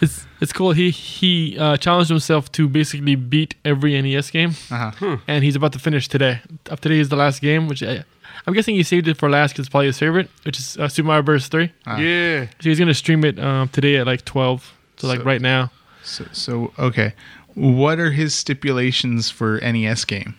[0.00, 0.72] It's it's cool.
[0.72, 5.18] He he uh, challenged himself to basically beat every NES game, Uh-huh.
[5.28, 6.40] and he's about to finish today.
[6.70, 8.04] Up today is the last game, which I,
[8.46, 10.88] I'm guessing he saved it for last because it's probably his favorite, which is uh,
[10.88, 11.48] Super Mario Bros.
[11.48, 11.72] Three.
[11.86, 12.46] Yeah.
[12.60, 14.72] So he's gonna stream it um, today at like 12.
[14.96, 15.70] So like right now.
[16.02, 17.12] So, so okay.
[17.54, 20.34] What are his stipulations for NES game?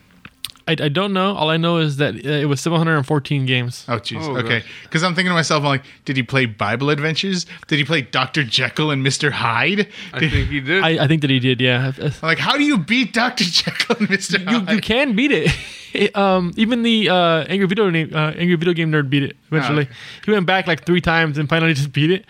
[0.67, 1.33] I, I don't know.
[1.35, 3.85] All I know is that uh, it was 714 games.
[3.87, 4.21] Oh, jeez.
[4.21, 4.63] Oh, okay.
[4.83, 7.45] Because I'm thinking to myself, I'm like, did he play Bible Adventures?
[7.67, 8.43] Did he play Dr.
[8.43, 9.31] Jekyll and Mr.
[9.31, 9.87] Hyde?
[10.13, 10.83] I Did- think he did.
[10.83, 11.59] I, I think that he did.
[11.61, 11.91] Yeah.
[11.99, 13.43] I'm like, how do you beat Dr.
[13.47, 14.39] Jekyll and Mr.
[14.39, 14.69] you, Hyde?
[14.75, 15.51] you can beat it.
[15.93, 19.35] It, um, even the uh, angry video name, uh, angry video game nerd beat it
[19.51, 19.81] eventually.
[19.81, 19.91] okay.
[20.23, 22.23] He went back like three times and finally just beat it.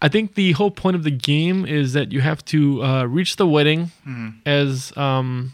[0.00, 3.36] I think the whole point of the game is that you have to uh, reach
[3.36, 3.90] the wedding
[4.46, 5.52] as um,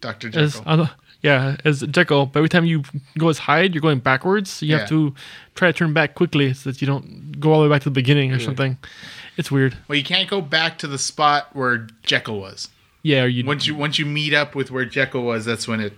[0.00, 0.30] Dr.
[0.38, 0.82] as Jekyll.
[0.82, 0.86] uh,
[1.24, 2.26] yeah as Jekyll.
[2.26, 2.84] But every time you
[3.18, 4.50] go as Hyde, you're going backwards.
[4.50, 4.78] So you Yeah.
[4.80, 5.12] have to
[5.56, 7.88] try to turn back quickly so that you don't go all the way back to
[7.90, 8.78] the beginning or something.
[9.36, 9.76] It's weird.
[9.88, 12.68] well, you can't go back to the spot where Jekyll was.
[13.02, 13.22] Yeah.
[13.24, 15.92] Or you Once you once you meet up with where Jekyll was, that's when it.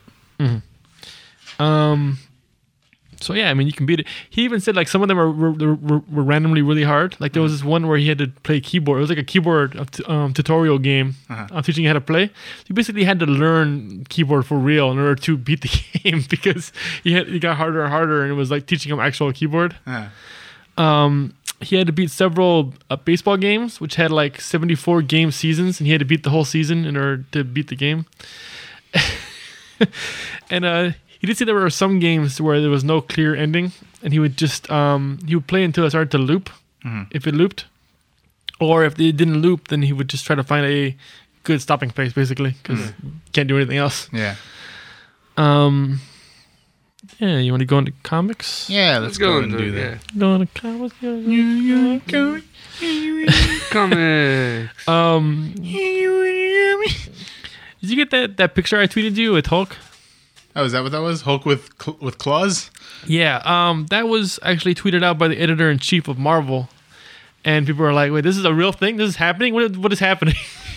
[1.59, 2.19] Um,
[3.21, 4.07] so yeah, I mean, you can beat it.
[4.29, 5.75] He even said like some of them are were, were,
[6.11, 7.17] were randomly really hard.
[7.21, 8.99] Like there was this one where he had to play keyboard.
[8.99, 12.31] It was like a keyboard um, tutorial game uh teaching you how to play.
[12.67, 15.69] You basically had to learn keyboard for real in order to beat the
[16.03, 19.01] game because he had it got harder and harder, and it was like teaching him
[19.01, 19.77] actual keyboard.
[19.87, 20.09] Uh,
[20.77, 25.81] Um, he had to beat several uh, baseball games, which had like 74 game seasons,
[25.81, 28.05] and he had to beat the whole season in order to beat the game.
[30.51, 30.91] and uh,
[31.21, 34.19] he did say there were some games where there was no clear ending, and he
[34.19, 36.51] would just um, he would play until it started to loop,
[37.11, 37.67] if it looped,
[38.61, 40.95] or if it didn't loop, then he would just try to find a
[41.43, 42.93] good stopping place, basically, because
[43.33, 44.09] can't do anything else.
[44.13, 44.37] yeah.
[45.37, 46.01] Um,
[47.19, 48.69] yeah, you want to go into comics?
[48.71, 49.91] Yeah, Let's let's, go go and into do yeah.
[49.91, 50.19] that.
[50.19, 50.95] Go into comics.
[51.03, 52.41] yeah, yeah.
[53.71, 54.89] Comics.
[54.89, 55.53] Um,
[57.81, 59.77] did you get that that picture I tweeted you with Hulk?
[60.57, 61.21] Oh, is that what that was?
[61.21, 62.71] Hulk with with claws?
[63.07, 66.71] Yeah, um, that was actually tweeted out by the editor in chief of Marvel,
[67.45, 68.97] and people are like, "Wait, this is a real thing?
[68.97, 69.53] This is happening?
[69.53, 70.35] What what is happening?"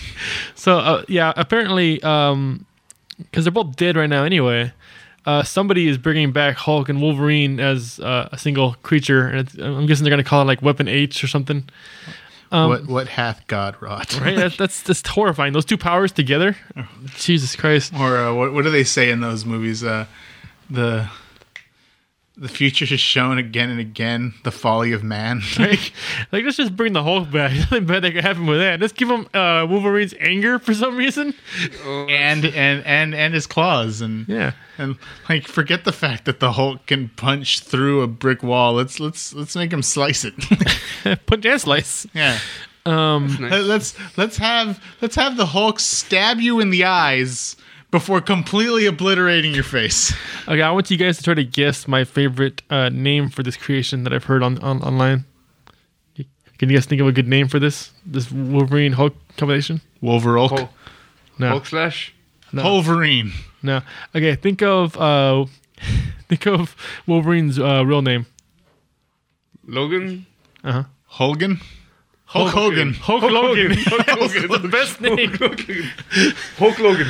[0.56, 2.66] so uh, yeah, apparently, um,
[3.18, 4.74] because they're both dead right now anyway.
[5.26, 9.86] Uh, somebody is bringing back Hulk and Wolverine as uh, a single creature, and I'm
[9.86, 11.70] guessing they're gonna call it like Weapon H or something.
[12.52, 14.20] Um, what what hath God wrought?
[14.20, 14.36] Right?
[14.36, 15.54] That, that's just horrifying.
[15.54, 16.58] Those two powers together.
[17.16, 17.94] Jesus Christ.
[17.94, 19.84] Or uh, what what do they say in those movies?
[19.84, 20.06] Uh,
[20.70, 21.10] the
[22.40, 25.42] the future has shown again and again the folly of man.
[25.60, 25.92] Like,
[26.32, 27.52] like let's just bring the Hulk back.
[27.58, 28.80] Nothing bad that could happen with that.
[28.80, 31.34] Let's give him uh, Wolverine's anger for some reason.
[31.86, 34.54] and and and and his claws and Yeah.
[34.78, 34.96] and
[35.28, 38.74] like forget the fact that the Hulk can punch through a brick wall.
[38.74, 40.34] Let's let's let's make him slice it.
[41.26, 42.08] Punch and slice.
[42.14, 42.40] yeah.
[42.86, 43.52] Nice.
[43.52, 47.56] Let's let's have let's have the Hulk stab you in the eyes
[47.92, 50.14] before completely obliterating your face.
[50.48, 53.58] Okay, I want you guys to try to guess my favorite uh, name for this
[53.58, 55.26] creation that I've heard on, on online.
[56.58, 59.80] Can you guys think of a good name for this this Wolverine Hulk combination?
[60.02, 60.50] Wolverine.
[60.50, 60.70] Hulk,
[61.38, 62.14] No, Hulk slash.
[62.52, 63.32] no, Wolverine.
[63.64, 63.80] no.
[64.14, 65.46] Okay, think of uh,
[66.28, 66.76] think of
[67.08, 68.26] Wolverine's uh, real name.
[69.66, 70.26] Logan.
[70.64, 70.84] Uh huh.
[71.06, 71.62] Hogan.
[72.26, 72.94] Hulk Hogan.
[72.94, 73.70] Hulk Logan.
[73.90, 75.32] That's the best name.
[76.58, 77.08] Hulk Logan.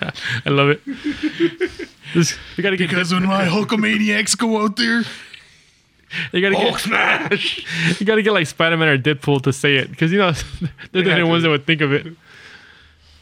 [0.00, 0.80] I love it.
[2.14, 5.02] This, you gotta get Because when my Hulkamaniacs go out there,
[6.32, 7.64] you gotta Hulk get smash.
[8.00, 10.32] you gotta get like Spider Man or Deadpool to say it because you know
[10.92, 12.06] they're the only ones that would think of it.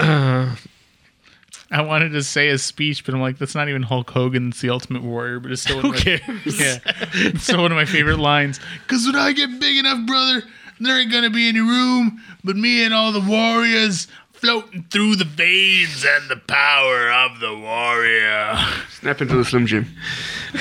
[0.01, 4.49] I wanted to say a speech, but I'm like, that's not even Hulk Hogan.
[4.49, 6.61] It's the Ultimate Warrior, but it's still one Who of my, cares?
[6.61, 6.79] yeah,
[7.14, 8.61] it's still one of my favorite lines.
[8.83, 10.43] Because when I get big enough, brother,
[10.81, 14.09] there ain't gonna be any room but me and all the warriors
[14.43, 18.59] floating through the veins and the power of the warrior.
[18.90, 19.86] Snap into the Slim Jim.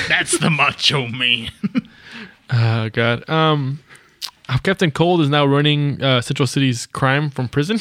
[0.08, 1.50] That's the Macho Man.
[2.54, 3.30] Oh god.
[3.30, 3.80] Um,
[4.64, 7.78] Captain Cold is now running uh, Central City's crime from prison.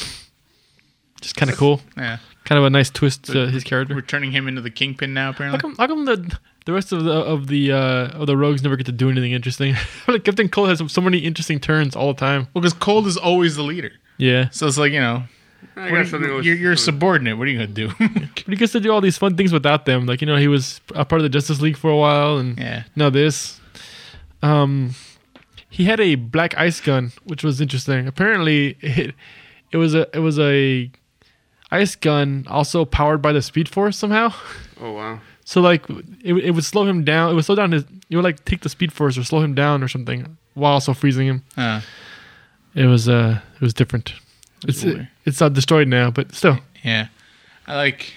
[1.19, 1.81] Just kind of cool.
[1.97, 3.93] yeah, Kind of a nice twist to his character.
[3.93, 5.25] we're turning him into the Kingpin now.
[5.25, 8.37] How Apparently, come, how come the the rest of the of the uh, of the
[8.37, 9.75] rogues never get to do anything interesting?
[10.07, 12.47] like Captain Cold has so many interesting turns all the time.
[12.53, 15.23] well, because Cold is always the leader, Yeah, so it's like you know,
[15.75, 17.37] I got something you, else- you're, you're a subordinate.
[17.37, 17.89] What are you gonna do?
[17.99, 20.05] but he gets to do all these fun things without them.
[20.05, 22.57] Like you know, he was a part of the Justice League for a while, and
[22.57, 23.59] yeah, now this.
[24.41, 24.95] Um,
[25.69, 28.07] he had a black ice gun, which was interesting.
[28.07, 29.15] Apparently, it,
[29.71, 30.91] it was a it was a
[31.71, 34.33] ice gun also powered by the Speed Force somehow.
[34.79, 35.21] Oh wow.
[35.45, 35.89] So like
[36.23, 37.31] it, would- it would slow him down.
[37.31, 37.83] It would slow down his.
[38.09, 40.93] It would like take the Speed Force or slow him down or something while also
[40.93, 41.43] freezing him.
[41.55, 41.79] uh,
[42.75, 44.13] It was uh it was different.
[44.67, 45.07] It's weird.
[45.25, 46.59] it's uh, destroyed now, but still.
[46.83, 47.07] Yeah,
[47.67, 48.13] I like.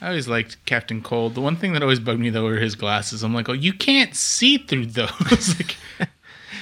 [0.00, 1.34] I always liked Captain Cold.
[1.34, 3.22] The one thing that always bugged me though were his glasses.
[3.22, 5.10] I'm like, oh, you can't see through those.
[5.58, 5.76] like,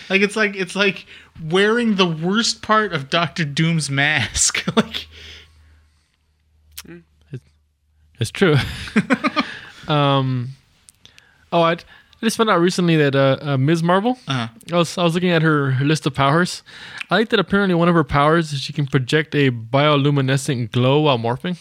[0.08, 1.06] like it's like it's like
[1.42, 4.64] wearing the worst part of Doctor Doom's mask.
[4.76, 5.08] like,
[8.20, 8.54] It's true.
[9.88, 10.50] um,
[11.50, 11.76] oh, I,
[12.22, 13.82] I just found out recently that uh, uh, Ms.
[13.82, 14.16] Marvel.
[14.28, 14.46] Uh-huh.
[14.72, 16.62] I was I was looking at her, her list of powers.
[17.10, 21.00] I like that apparently one of her powers is she can project a bioluminescent glow
[21.00, 21.58] while morphing.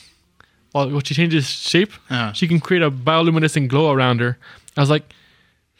[0.71, 2.31] While, while she changes shape, Uh-huh.
[2.33, 4.37] she can create a bioluminescent glow around her.
[4.77, 5.11] I was like,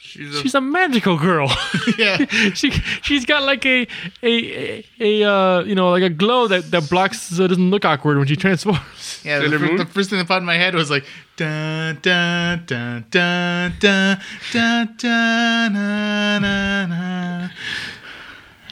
[0.04, 1.48] She's a she's a magical girl.
[1.98, 2.18] yeah,
[2.54, 2.72] she
[3.02, 3.88] she's got like a
[4.24, 7.70] a a, a uh, you know like a glow that that blocks so it doesn't
[7.70, 8.80] look awkward when she transforms.
[9.24, 9.40] yeah.
[9.40, 9.78] The, Sailor fir- Moon?
[9.78, 11.06] the first thing that popped in my head was like,
[11.38, 14.20] dun dun dun dun dun
[14.52, 17.50] dun dun na, na, na.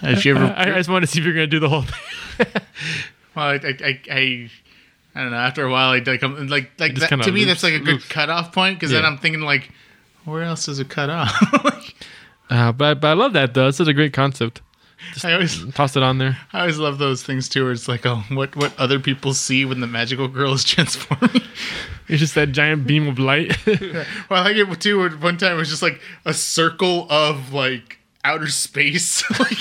[0.02, 0.46] Have you ever?
[0.58, 2.48] I, I just wanted to see if you're gonna do the whole thing.
[3.36, 4.50] Well, I, I, I, I,
[5.16, 5.38] I don't know.
[5.38, 7.64] After a while, I like, I'm, like, like just that, kinda to me, loops- that's
[7.64, 9.10] like a good cutoff point because then Yeah.
[9.10, 9.70] I'm thinking like,
[10.26, 11.34] Where else does it cut off?
[12.52, 13.68] Uh, but but I love that though.
[13.68, 14.62] It's such a great concept.
[15.24, 16.36] I always Toss it on there.
[16.52, 19.66] I always love those things too, where it's like, oh, what what other people see
[19.66, 21.44] when the magical girl is transforming.
[22.08, 23.56] It's just that giant beam of light.
[23.68, 24.98] well, I like it too.
[24.98, 29.60] where One time it was just like a circle of like outer space, like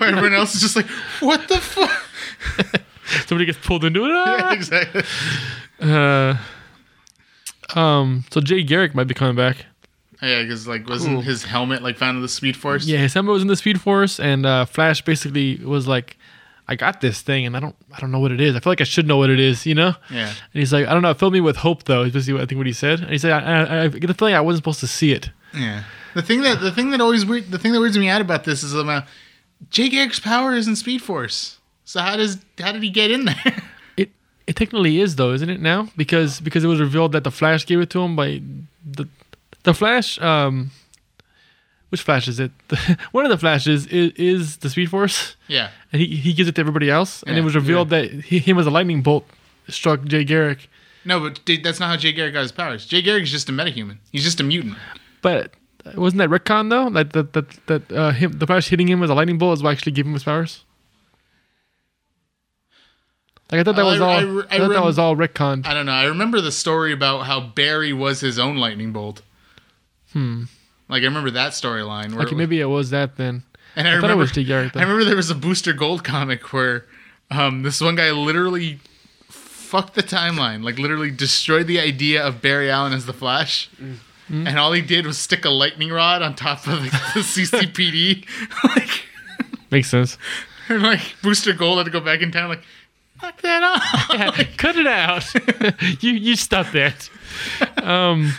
[0.00, 0.86] where everyone else is just like,
[1.20, 2.02] what the fuck?
[3.26, 4.08] Somebody gets pulled into it.
[4.08, 4.52] Yeah, Ah!
[4.52, 5.02] exactly.
[5.80, 6.36] Uh,
[7.78, 8.24] um.
[8.32, 9.66] So Jay Garrick might be coming back.
[10.22, 11.22] Yeah, because like wasn't Cool.
[11.22, 12.86] his helmet like found in the Speed Force?
[12.86, 16.16] Yeah, his helmet was in the Speed Force, and uh, Flash basically was like,
[16.68, 18.54] "I got this thing, and I don't, I don't know what it is.
[18.56, 20.28] I feel like I should know what it is, you know." Yeah.
[20.28, 21.14] And he's like, "I don't know.
[21.14, 23.00] Fill me with hope, though." Is basically, what, I think, what he said.
[23.00, 25.30] And he said, I, I, "I get the feeling I wasn't supposed to see it."
[25.54, 25.84] Yeah.
[26.14, 28.44] The thing that the thing that always weird the thing that weirds me out about
[28.44, 29.04] this is about
[29.70, 31.58] Jake Garrick's power is in Speed Force.
[31.84, 33.62] So how does how did he get in there?
[33.96, 34.10] It,
[34.48, 35.88] it technically is, though, isn't it now?
[35.96, 38.42] Because because it was revealed that the Flash gave it to him by
[38.84, 39.06] the
[39.64, 40.20] the Flash.
[40.20, 40.70] Um,
[41.90, 42.50] which Flash is it?
[43.12, 45.36] One of the Flashes is, is the Speed Force.
[45.48, 45.70] yeah.
[45.92, 47.22] and he, he gives it to everybody else.
[47.24, 49.26] And it was revealed that he, him as a lightning bolt
[49.68, 50.68] struck Jay Garrick.
[51.04, 52.86] No, but dude, that's not how Jay Garrick got his powers.
[52.86, 53.98] Jay Garrick's just a metahuman.
[54.10, 54.76] He's just a mutant.
[55.22, 55.52] But
[55.94, 56.86] wasn't that retcon though?
[56.86, 59.62] Like that that that uh, him the Flash hitting him with a lightning bolt is
[59.62, 60.64] what actually gave him his powers.
[63.52, 64.08] Like I thought that Oh, was all.
[64.10, 65.66] I I, I thought that was all retconned.
[65.66, 65.92] I don't know.
[65.92, 69.22] I remember the story about how Barry was his own lightning bolt.
[70.14, 70.44] Hmm.
[70.88, 72.14] Like I remember that storyline.
[72.14, 73.42] where Okay, it was- maybe it was that then.
[73.76, 74.76] And I, I thought it remember, was.
[74.76, 76.86] I remember there was a Booster Gold comic where
[77.30, 78.78] um, this one guy literally
[79.28, 83.68] fucked the timeline, like literally destroyed the idea of Barry Allen as the Flash.
[84.30, 84.46] Mm.
[84.48, 88.24] And all he did was stick a lightning rod on top of the, the CCPD.
[88.76, 89.04] like,
[89.72, 90.16] Makes sense.
[90.68, 92.62] and like Booster Gold had to go back in time, like,
[93.20, 94.38] fuck that off.
[94.56, 95.24] Cut it out.
[96.02, 97.10] you you stop that.
[97.82, 98.32] Um,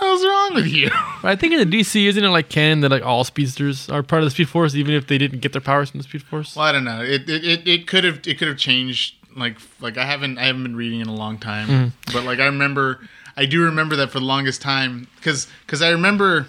[0.00, 0.90] What's wrong with you?
[1.22, 4.22] I think in the DC, isn't it like canon that like all speedsters are part
[4.22, 6.56] of the Speed Force, even if they didn't get their powers from the Speed Force?
[6.56, 7.02] Well, I don't know.
[7.02, 9.16] It it, it, could have it could have changed.
[9.36, 12.46] Like like I haven't I haven't been reading in a long time, but like I
[12.46, 13.00] remember
[13.36, 16.48] I do remember that for the longest time because because I remember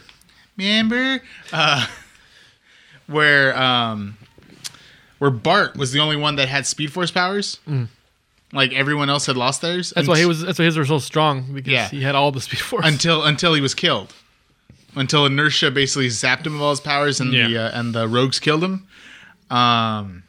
[0.58, 1.22] remember
[1.54, 1.88] uh,
[3.08, 4.18] where um
[5.20, 7.60] where Bart was the only one that had Speed Force powers.
[8.54, 9.94] Like everyone else had lost theirs.
[9.96, 10.42] That's why he was.
[10.42, 11.88] That's why his were so strong because Yeah.
[11.90, 12.86] he had all the Speed Force.
[12.86, 14.14] until until he was killed.
[14.94, 18.40] Until inertia basically zapped him of all his powers, and the uh, and the rogues
[18.40, 18.88] killed him.
[19.50, 20.24] Um,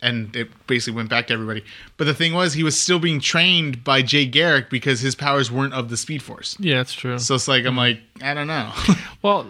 [0.00, 1.64] and it basically went back to everybody.
[1.96, 5.50] But the thing was, he was still being trained by Jay Garrick because his powers
[5.50, 6.56] weren't of the Speed Force.
[6.58, 7.18] yeah, that's true.
[7.18, 8.72] So it's like I'm like I don't know.
[9.22, 9.46] Well,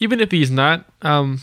[0.00, 1.40] even if he's not, um,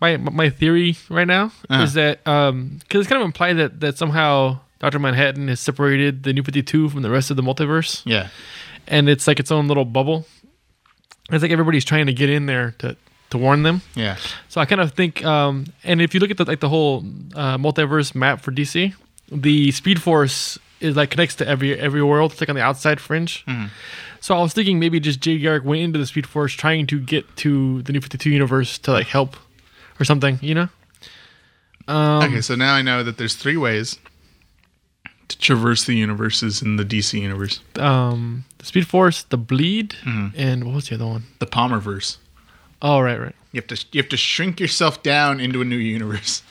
[0.00, 1.82] my my theory right now Uh-huh.
[1.84, 6.32] is that because it's kind of implied that that somehow Doctor Manhattan has separated the
[6.32, 8.28] New Fifty Two from the rest of the multiverse, yeah,
[8.86, 10.26] and it's like its own little bubble.
[11.30, 12.96] It's like everybody's trying to get in there to
[13.30, 13.82] to warn them.
[13.96, 14.16] yeah,
[14.48, 16.98] So I kind of think, um, and if you look at the, like the whole
[17.34, 18.94] uh, multiverse map for DC,
[19.32, 22.32] the Speed Force is like connects to every every world.
[22.32, 23.44] It's like on the outside fringe.
[24.20, 27.00] So I was thinking maybe just Jay Garrick went into the Speed Force trying to
[27.00, 29.36] get to the New Fifty Two universe to like help
[29.98, 30.68] or something, you know?
[31.88, 33.98] Um, okay, so now I know that there's three ways
[35.28, 37.60] to traverse the universes in the DC universe.
[37.76, 41.24] Um, the Speed Force, the Bleed, and what was the other one?
[41.38, 42.18] The Palmerverse.
[42.82, 43.34] Oh, right, right.
[43.52, 46.42] You have to you have to shrink yourself down into a new universe.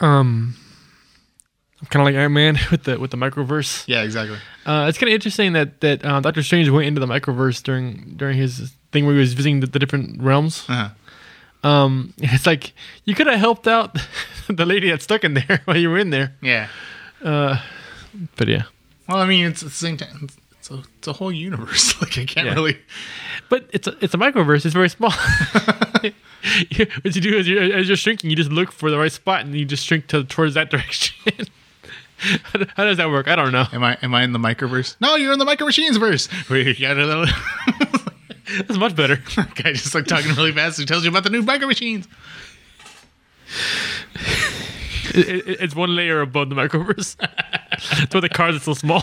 [0.00, 0.56] Um,
[1.80, 3.84] I'm kind of like Iron Man with the with the microverse.
[3.86, 4.38] Yeah, exactly.
[4.64, 8.14] Uh, it's kind of interesting that that uh, Doctor Strange went into the microverse during
[8.16, 10.64] during his thing where he was visiting the, the different realms.
[10.68, 10.88] Uh-huh.
[11.66, 12.72] Um, it's like
[13.04, 13.96] you could have helped out
[14.48, 16.34] the lady that's stuck in there while you were in there.
[16.42, 16.68] Yeah.
[17.22, 18.64] But yeah,
[19.08, 20.20] Well, I mean, it's the same time.
[20.24, 22.00] It's, it's, a, it's a whole universe.
[22.00, 22.54] Like I can't Yeah.
[22.54, 22.78] really.
[23.48, 24.64] but it's a, it's a microverse.
[24.64, 25.10] It's very small.
[25.12, 26.04] what
[27.16, 29.54] you do is you, as you're shrinking, you just look for the right spot and
[29.54, 31.14] you just shrink to towards that direction.
[32.18, 33.28] how, how does that work?
[33.28, 33.66] I don't know.
[33.72, 34.96] Am I am I in the microverse?
[35.00, 36.28] No, you're in the micro machines verse.
[36.48, 37.26] We got a little
[38.58, 39.16] That's much better.
[39.36, 42.06] guy just like talking really fast who tells you about the new micro machines.
[45.14, 47.16] It, it, it's one layer above the microverse.
[47.16, 49.02] That's why the cars are so small.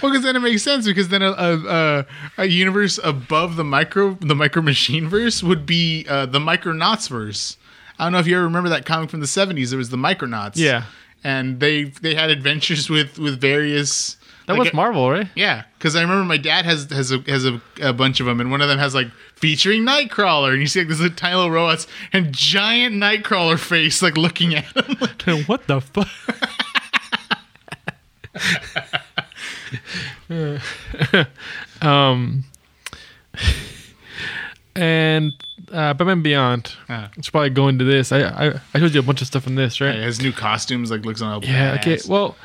[0.00, 2.06] Well, because then it makes sense because then a, a, a,
[2.38, 7.56] a universe above the micro the micro machine verse would be uh, the Micronauts verse.
[7.98, 9.72] I don't know if you ever remember that comic from the seventies.
[9.72, 10.56] It was the Micronauts.
[10.56, 10.84] Yeah.
[11.24, 14.16] and they they had adventures with with various.
[14.46, 15.26] That like, was Marvel, right?
[15.34, 18.40] Yeah, because I remember my dad has has a has a, a bunch of them,
[18.40, 21.34] and one of them has like featuring Nightcrawler, and you see like this little tiny
[21.34, 24.96] little robots and giant Nightcrawler face like looking at him.
[25.00, 26.08] Like, what the fuck?
[31.82, 32.44] Um,
[34.74, 35.32] and
[35.70, 36.74] uh, Batman Beyond.
[36.88, 37.08] Uh.
[37.16, 38.10] Let's probably going to this.
[38.12, 39.94] I, I I showed you a bunch of stuff in this, right?
[39.96, 41.42] His new costumes like looks on.
[41.42, 41.76] Yeah.
[41.80, 41.98] Okay.
[42.08, 42.36] Well,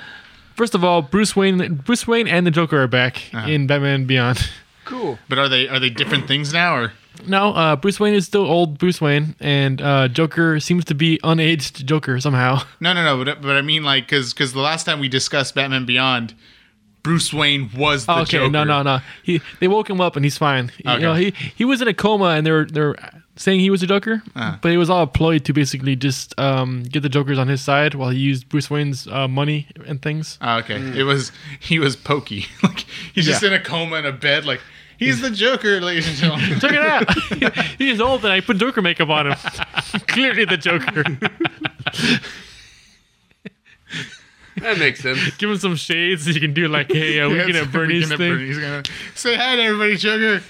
[0.60, 3.47] first of all, Bruce Wayne, Bruce Wayne, and the Joker are back Uh-huh.
[3.47, 4.38] in Batman Beyond.
[4.84, 5.18] Cool.
[5.30, 6.91] but are they are they different things now or?
[7.28, 11.18] No, uh, Bruce Wayne is still old Bruce Wayne, and uh, Joker seems to be
[11.24, 12.62] unaged Joker somehow.
[12.80, 13.24] No, no, no.
[13.24, 16.34] But, but I mean, like, because because the last time we discussed Batman Beyond,
[17.04, 18.50] Bruce Wayne was the okay, Joker.
[18.52, 19.00] no, no, no.
[19.24, 20.72] He they woke him up and he's fine.
[20.84, 21.02] You Okay.
[21.02, 22.97] know, he he was in a coma and they were they were
[23.36, 24.58] saying he was a Joker, Uh.
[24.62, 27.62] but it was all a ploy to basically just um, get the Jokers on his
[27.62, 30.38] side while he used Bruce Wayne's uh, money and things.
[30.41, 32.47] Oh, okay, it was he was pokey.
[32.64, 33.50] like he's just Yeah.
[33.50, 34.45] in a coma in a bed.
[34.45, 34.60] Like
[34.97, 36.60] he's the Joker, ladies and gentlemen.
[36.60, 36.82] Check it
[37.47, 37.56] out.
[37.78, 39.38] he's old and I put Joker makeup on him.
[40.08, 41.04] Clearly the Joker.
[44.62, 45.20] That makes sense.
[45.38, 48.07] Give him some shades so you can do like, hey, uh, weekend Yeah, at Bernie's
[48.10, 48.18] thing.
[48.18, 48.84] Bernie's gonna
[49.16, 50.43] say hi to everybody, Joker.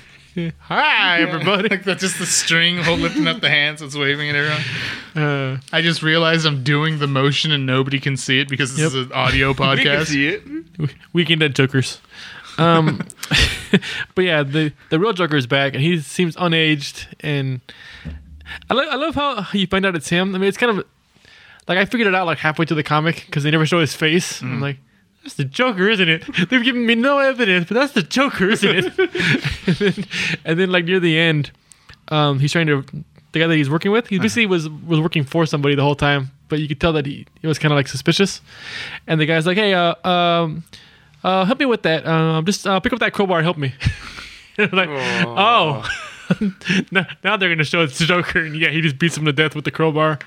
[0.59, 1.67] Hi, everybody.
[1.71, 4.61] like that's just the string hold lifting up the hands, it's waving at everyone.
[5.15, 8.79] Uh, I just realized I'm doing the motion and nobody can see it because this
[8.79, 8.87] Yep.
[8.87, 9.75] is an audio podcast.
[9.77, 10.05] We can podcast.
[10.07, 10.91] see it.
[11.13, 11.99] Weekend at Jokers.
[12.57, 13.01] Um,
[14.15, 17.07] but yeah, the the real Joker is back, and he seems unaged.
[17.21, 17.61] And
[18.69, 20.35] I, lo- I love how you find out it's him.
[20.35, 20.85] I mean, it's kind of
[21.69, 23.93] like I figured it out like halfway through the comic because they never show his
[23.93, 24.41] face.
[24.41, 24.77] I'm like,
[25.23, 26.23] that's the Joker, isn't it?
[26.49, 28.85] They've given me no evidence, but that's the Joker, isn't it?
[29.67, 30.05] and, then,
[30.43, 31.51] and then like near the end,
[32.07, 32.83] um, he's trying to
[33.31, 34.07] the guy that he's working with.
[34.07, 37.05] He basically was was working for somebody the whole time, but you could tell that
[37.05, 38.41] he, he was kind of like suspicious.
[39.05, 40.63] And the guy's like, "Hey, uh, um,
[41.23, 42.07] uh, help me with that.
[42.07, 43.73] Um, just uh, pick up that crowbar and help me."
[44.57, 45.87] And like, oh,
[46.91, 49.31] now, now they're gonna show it's the Joker, and yeah, he just beats him to
[49.31, 50.19] death with the crowbar.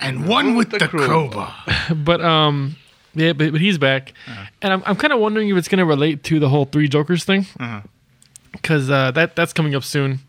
[0.00, 1.08] And one with the the, crowbar.
[1.08, 1.54] crowbar.
[1.94, 2.76] But um,
[3.14, 4.12] yeah, but, but he's back,
[4.62, 7.24] and I'm I'm kind of wondering if it's gonna relate to the whole three Jokers
[7.24, 7.46] thing,
[8.52, 10.20] because uh, that that's coming up soon.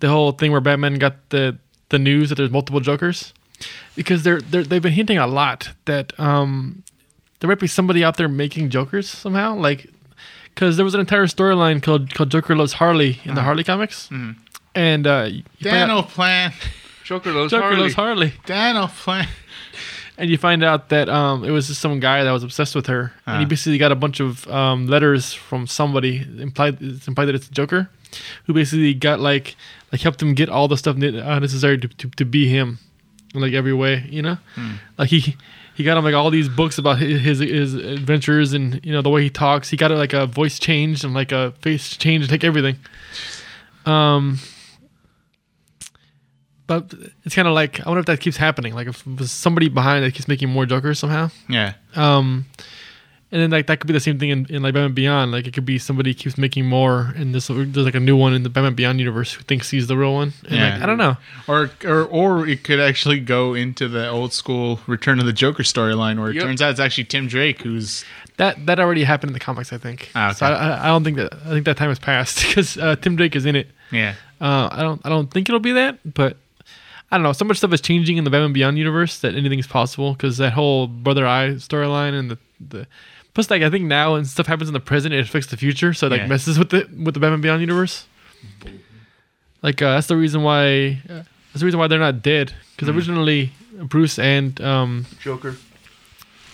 [0.00, 1.58] The whole thing where Batman got the
[1.90, 3.32] the news that there's multiple Jokers,
[3.96, 6.82] because they're they're they've been hinting a lot that um
[7.40, 9.88] there might be somebody out there making Jokers somehow, like
[10.54, 14.08] because there was an entire storyline called called Joker loves Harley in the Harley comics,
[14.74, 16.52] and uh, you out- Daniel plan.
[17.08, 17.92] Joker loves Joker Harley.
[17.92, 18.32] Harley.
[18.46, 19.26] Daniel plan.
[20.18, 22.86] and you find out that um, it was just some guy that was obsessed with
[22.88, 23.48] her, and he Ah.
[23.48, 27.88] basically got a bunch of um, letters from somebody implied it's implied that it's Joker,
[28.44, 29.56] who basically got like
[29.90, 32.78] like helped him get all the stuff uh, necessary to, to to be him,
[33.34, 34.36] in like every way, you know,
[34.98, 35.36] like he.
[35.78, 39.00] He got him like all these books about his, his his adventures and you know
[39.00, 39.70] the way he talks.
[39.70, 42.78] He got it like a voice changed and like a face changed, like everything.
[43.86, 44.40] Um,
[46.68, 46.94] but
[47.24, 48.74] it's kind of like I wonder if that keeps happening.
[48.74, 51.30] Like if somebody behind that keeps making more Jokers somehow.
[51.48, 51.72] Yeah.
[51.96, 52.46] Um,
[53.30, 55.32] and then like that could be the same thing in, in like Batman Beyond.
[55.32, 58.32] Like it could be somebody keeps making more, and this there's like a new one
[58.32, 60.32] in the Batman Beyond universe who thinks he's the real one.
[60.44, 60.74] And Yeah.
[60.74, 61.16] like, I don't know.
[61.46, 65.62] Or, or or it could actually go into the old school Return of the Joker
[65.62, 66.44] storyline, where it Yep.
[66.44, 68.02] turns out it's actually Tim Drake who's
[68.38, 70.10] That that already happened in the comics, I think.
[70.14, 70.54] Ah, So okay.
[70.54, 73.14] I, I, I don't think that I think that time has passed because uh, Tim
[73.16, 73.68] Drake is in it.
[73.90, 74.14] yeah.
[74.40, 76.36] Uh, I don't I don't think it'll be that, but
[77.10, 77.32] I don't know.
[77.32, 80.52] So much stuff is changing in the Batman Beyond universe that anything's possible because that
[80.52, 82.86] whole Brother Eye storyline and the the
[83.34, 85.94] plus like I think now and stuff happens in the present it affects the future,
[85.94, 86.26] so it, like Yeah.
[86.26, 88.06] messes with the with the Batman Beyond universe.
[89.62, 92.88] Like uh, that's the reason why uh, that's the reason why they're not dead because
[92.88, 93.52] originally
[93.82, 95.56] Bruce and um Joker.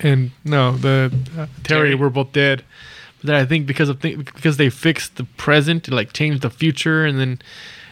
[0.01, 1.95] and no the uh, Terry, Terry.
[1.95, 2.65] were both dead.
[3.21, 6.43] But then I think because of th- because they fixed the present, it like changed
[6.43, 7.41] the future, and then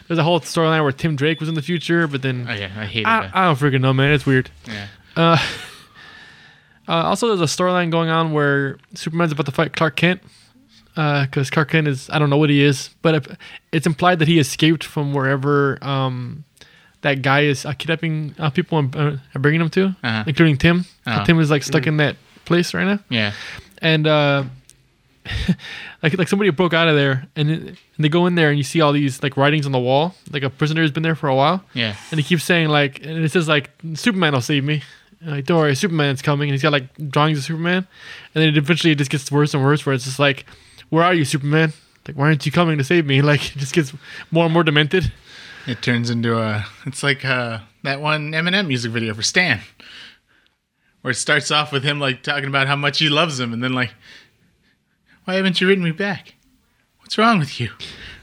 [0.09, 2.71] there's a whole storyline where Tim Drake was in the future, but then Oh yeah,
[2.77, 3.31] I hated I.
[3.33, 4.13] I don't freaking know, man.
[4.13, 4.51] It's weird.
[4.67, 4.87] yeah.
[5.17, 5.39] Uh,
[6.89, 10.23] uh, also, there's a storyline going on where Superman's about to fight Clark Kent
[10.95, 13.27] because Clark Kent is I don't know what he is, but it,
[13.73, 16.45] it's implied that he escaped from wherever um,
[17.03, 20.25] that guy is uh, kidnapping uh, people and uh, bringing them to, Uh-huh.
[20.27, 20.85] including Tim.
[21.07, 21.23] Oh.
[21.25, 23.33] Tim is like stuck in that place right now Yeah.
[23.79, 24.45] and uh
[26.03, 28.59] like like somebody broke out of there and, it, and they go in there and
[28.59, 30.15] you see all these like writings on the wall.
[30.31, 31.65] Like a prisoner has been there for a while.
[31.75, 31.97] Yeah.
[32.11, 34.83] and he keeps saying like and it says like superman will save me.
[35.21, 37.87] And, like don't worry superman's coming and he's got like drawings of superman.
[38.35, 40.47] And then it eventually it just gets worse and worse where it's just like
[40.91, 41.73] where are you superman?
[42.07, 43.23] Like why aren't you coming to save me?
[43.23, 43.93] Like it just gets
[44.31, 45.13] more and more demented.
[45.67, 46.67] It turns into a.
[46.87, 49.61] It's like uh, that one Eminem music video for Stan,
[51.03, 53.63] where it starts off with him like talking about how much he loves him, and
[53.63, 53.95] then like,
[55.33, 56.35] why haven't you written me back?
[57.01, 57.71] What's wrong with you?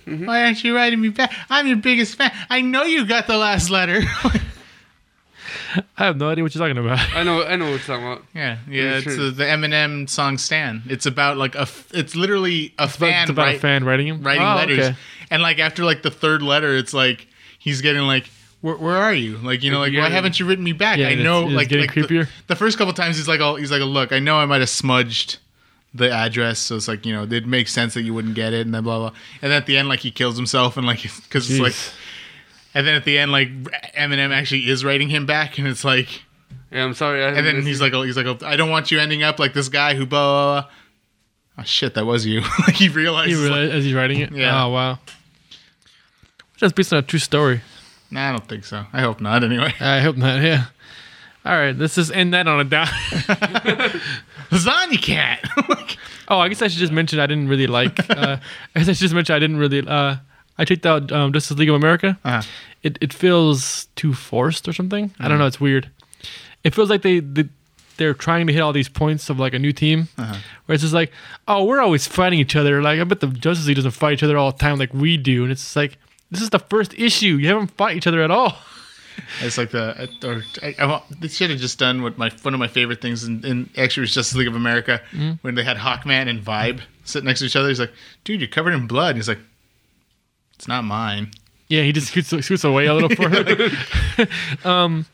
[0.05, 1.34] Why aren't you writing me back?
[1.49, 2.32] I'm your biggest fan.
[2.51, 4.01] I know you got the last letter.
[5.97, 6.99] I have no idea what you're talking about.
[7.16, 8.24] I know, I know what you're talking about.
[8.36, 8.97] Yeah, yeah.
[8.97, 9.28] It's true.
[9.28, 11.62] uh, the Eminem song "Stan." It's about like a.
[11.62, 14.22] f- It's literally a It's fan about write- a fan writing him.
[14.22, 14.95] writing Oh, letters, okay.
[15.32, 18.30] and like after like the third letter, it's like he's getting like.
[18.62, 19.38] Where, where are you?
[19.38, 20.10] Like you know, like why Yeah.
[20.10, 20.97] haven't you written me back?
[20.99, 22.28] Yeah, I know, it's- it's like, getting like creepier.
[22.47, 24.70] The, first couple times, he's like, oh, he's like, look, I know I might have
[24.70, 25.38] smudged
[25.94, 28.66] the address, so it's like you know, it makes sense that you wouldn't get it,
[28.66, 29.12] and then blah blah.
[29.42, 31.74] And then at the end, like he kills himself, and like because it's like,
[32.74, 33.50] and then at the end, like
[33.98, 36.24] Eminem actually is writing him back, and it's like,
[36.72, 37.24] Yeah, I'm sorry.
[37.24, 39.40] I and then he's like, oh, he's like, oh, I don't want you ending up
[39.40, 40.20] like this guy who blah
[40.54, 40.62] blah.
[40.62, 40.70] blah.
[41.58, 42.42] Oh shit, that was you.
[42.68, 43.30] like he realized.
[43.30, 44.32] He realized as he's writing it.
[44.32, 44.64] Yeah.
[44.66, 45.00] Oh wow.
[46.60, 47.62] That's based on a true story.
[48.12, 48.86] nah, I don't think so.
[48.94, 49.44] I hope not.
[49.44, 50.42] Anyway, I hope not.
[50.42, 50.66] Yeah.
[51.46, 51.76] All right.
[51.76, 52.88] Let's just end that on a down.
[54.52, 55.39] lasagna cat.
[55.70, 55.97] Like,
[56.28, 58.00] oh, I guess I should just mention I didn't really like.
[58.10, 58.38] Uh,
[58.76, 59.88] I guess I should just mention I didn't really.
[59.88, 60.18] Uh,
[60.58, 62.18] I checked out um, Justice League of America.
[62.24, 62.41] Uh-huh.
[62.84, 65.12] It it feels too forced or something.
[65.20, 65.45] I don't know.
[65.47, 65.89] It's weird.
[66.64, 67.20] It feels like they.
[67.20, 67.45] they
[67.97, 70.93] they're trying to hit all these points of like a new team, where it's just
[70.93, 71.12] like,
[71.50, 72.82] oh, we're always fighting each other.
[72.82, 75.18] Like I bet the Justice League doesn't fight each other all the time like we
[75.18, 75.97] do, and it's just like
[76.32, 77.36] this is the first issue.
[77.36, 78.58] You haven't fought each other at all.
[79.42, 82.60] It's like the or I, I, they should have just done what my one of
[82.60, 85.02] my favorite things in, in actually was Justice League of America
[85.42, 87.68] when they had Hawkman and Vibe sit next to each other.
[87.68, 87.94] He's like,
[88.24, 89.40] "Dude, you're covered in blood." And he's like,
[90.56, 91.32] "It's not mine."
[91.68, 93.70] Yeah, he just scoots, scoots away a little further.
[94.70, 95.06] um,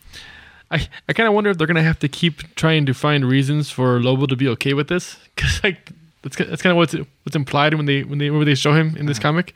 [0.72, 3.70] I I kind of wonder if they're gonna have to keep trying to find reasons
[3.70, 5.92] for Lobo to be okay with this, because like
[6.22, 6.94] that's that's kind of what's
[7.24, 9.54] what's implied when they when they when they show him in this comic.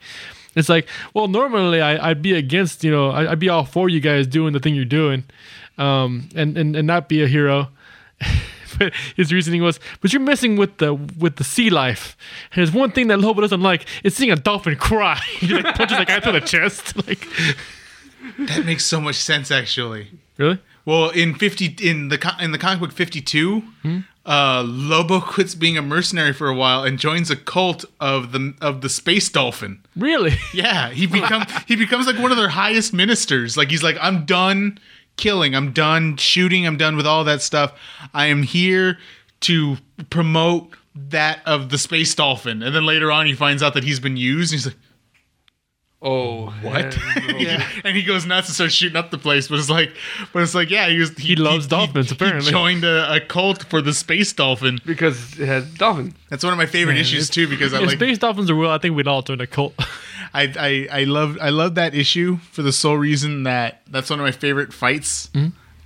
[0.56, 3.88] It's like, well, normally I, I'd be against, you know, I, I'd be all for
[3.88, 5.24] you guys doing the thing you're doing,
[5.78, 7.68] um, and and and not be a hero.
[8.78, 12.16] but his reasoning was, but you're messing with the with the sea life.
[12.52, 15.16] And there's one thing that Lobo doesn't like: is seeing a dolphin cry.
[15.38, 16.94] he like punches that guy through the chest.
[17.06, 17.26] Like,
[18.38, 20.08] That makes so much sense, actually.
[20.36, 20.58] really?
[20.84, 23.62] Well, in fifty in the in the comic book fifty two,
[24.30, 28.54] uh, Lobo quits being a mercenary for a while and joins a cult of the
[28.60, 29.82] of the space dolphin.
[29.96, 30.34] Really?
[30.54, 33.56] Yeah, he become he becomes like one of their highest ministers.
[33.56, 34.78] Like he's like, I'm done
[35.16, 37.72] killing, I'm done shooting, I'm done with all that stuff.
[38.14, 38.98] I am here
[39.40, 39.78] to
[40.10, 42.62] promote that of the space dolphin.
[42.62, 44.52] And then later on, he finds out that he's been used.
[44.52, 44.76] And he's like,
[46.02, 46.96] oh, what?
[47.38, 49.48] yeah, and he goes nuts and starts shooting up the place.
[49.48, 49.92] But it's like,
[50.32, 52.46] but it's like, yeah, he was he, loves dolphins, apparently.
[52.46, 54.80] he joined a, a cult for the space dolphin.
[54.84, 56.14] because it has dolphin.
[56.28, 58.70] That's one of my favorite Man, issues too because I like space dolphins are real,
[58.70, 59.74] I think we'd all join a cult.
[60.34, 64.20] I, I I love I love that issue for the sole reason that that's one
[64.20, 65.30] of my favorite fights.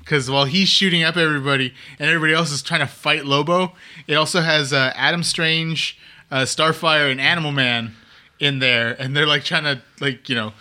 [0.00, 3.72] Because while he's shooting up everybody and everybody else is trying to fight Lobo,
[4.06, 5.98] it also has uh, Adam Strange,
[6.30, 7.94] uh, Starfire, and Animal Man
[8.38, 10.52] in there, and they're like trying to like you know.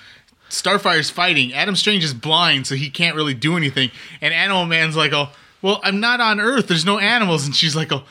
[0.50, 1.52] Starfire's fighting.
[1.52, 3.90] Adam Strange is blind, so he can't really do anything.
[4.22, 5.30] And Animal Man's like, "Oh,
[5.64, 6.68] well, I'm not on Earth.
[6.68, 8.04] There's no animals." And she's like, "Oh,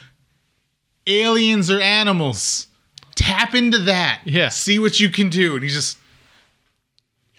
[1.06, 2.66] aliens are animals.
[3.14, 4.22] Tap into that.
[4.24, 4.48] Yeah.
[4.48, 5.98] See what you can do." And he's just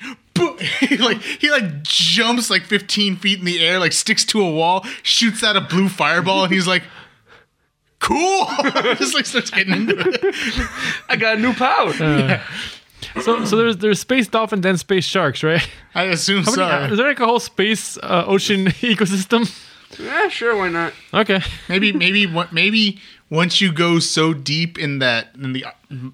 [0.80, 4.50] he like he like jumps like 15 feet in the air, like sticks to a
[4.50, 6.84] wall, shoots out a blue fireball, and he's like,
[8.04, 8.46] "Cool!"
[9.00, 10.70] just like starts getting into it.
[11.10, 11.92] I got a new power.
[13.22, 15.68] so, so there's there's space dolphins and space sharks, right?
[15.96, 16.68] I assume How so.
[16.68, 19.50] many, is there like a whole space uh, ocean ecosystem?
[20.00, 20.94] yeah, sure, why not?
[21.14, 21.40] Okay.
[21.70, 23.00] maybe maybe what maybe
[23.30, 25.66] once you go so deep in that in the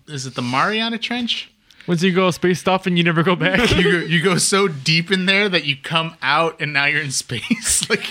[0.07, 1.51] is it the Mariana Trench?
[1.87, 3.71] Once you go space dolphin, you never go back.
[3.75, 7.01] You go, you go so deep in there that you come out and now you're
[7.01, 7.89] in space.
[7.89, 8.05] like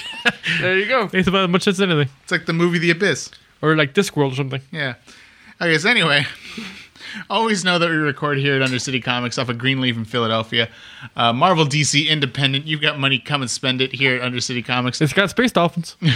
[0.61, 1.09] There you go.
[1.13, 2.09] It's about as much as anything.
[2.25, 3.31] it's like the movie The Abyss.
[3.63, 4.61] Or like Discworld or something.
[4.71, 4.95] Yeah.
[5.61, 6.25] Okay, so anyway,
[7.31, 10.69] always know that we record here at Undercity Comics off of Greenleaf in Philadelphia.
[11.17, 12.67] Uh, Marvel DC independent.
[12.67, 15.01] You've got money, come and spend it here at Undercity Comics.
[15.01, 15.97] It's got space dolphins.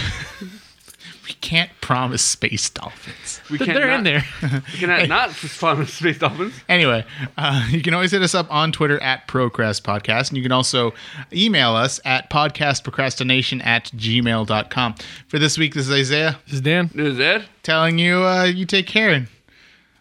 [1.25, 3.39] We can't promise space dolphins.
[3.49, 4.25] We They're can't in there.
[4.73, 6.53] We cannot not spawn space dolphins.
[6.67, 7.05] Anyway,
[7.37, 10.51] uh, you can always hit us up on Twitter at Procrast Podcast, and you can
[10.51, 10.93] also
[11.31, 14.95] email us at podcastprocrastination at gmail.com.
[15.27, 16.89] For this week, this is Isaiah This is Dan.
[16.93, 17.45] This is Ed.
[17.63, 19.27] telling you uh, you take care and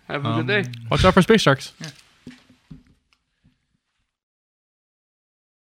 [0.08, 0.64] Have a good day.
[0.90, 1.72] Watch out for space sharks.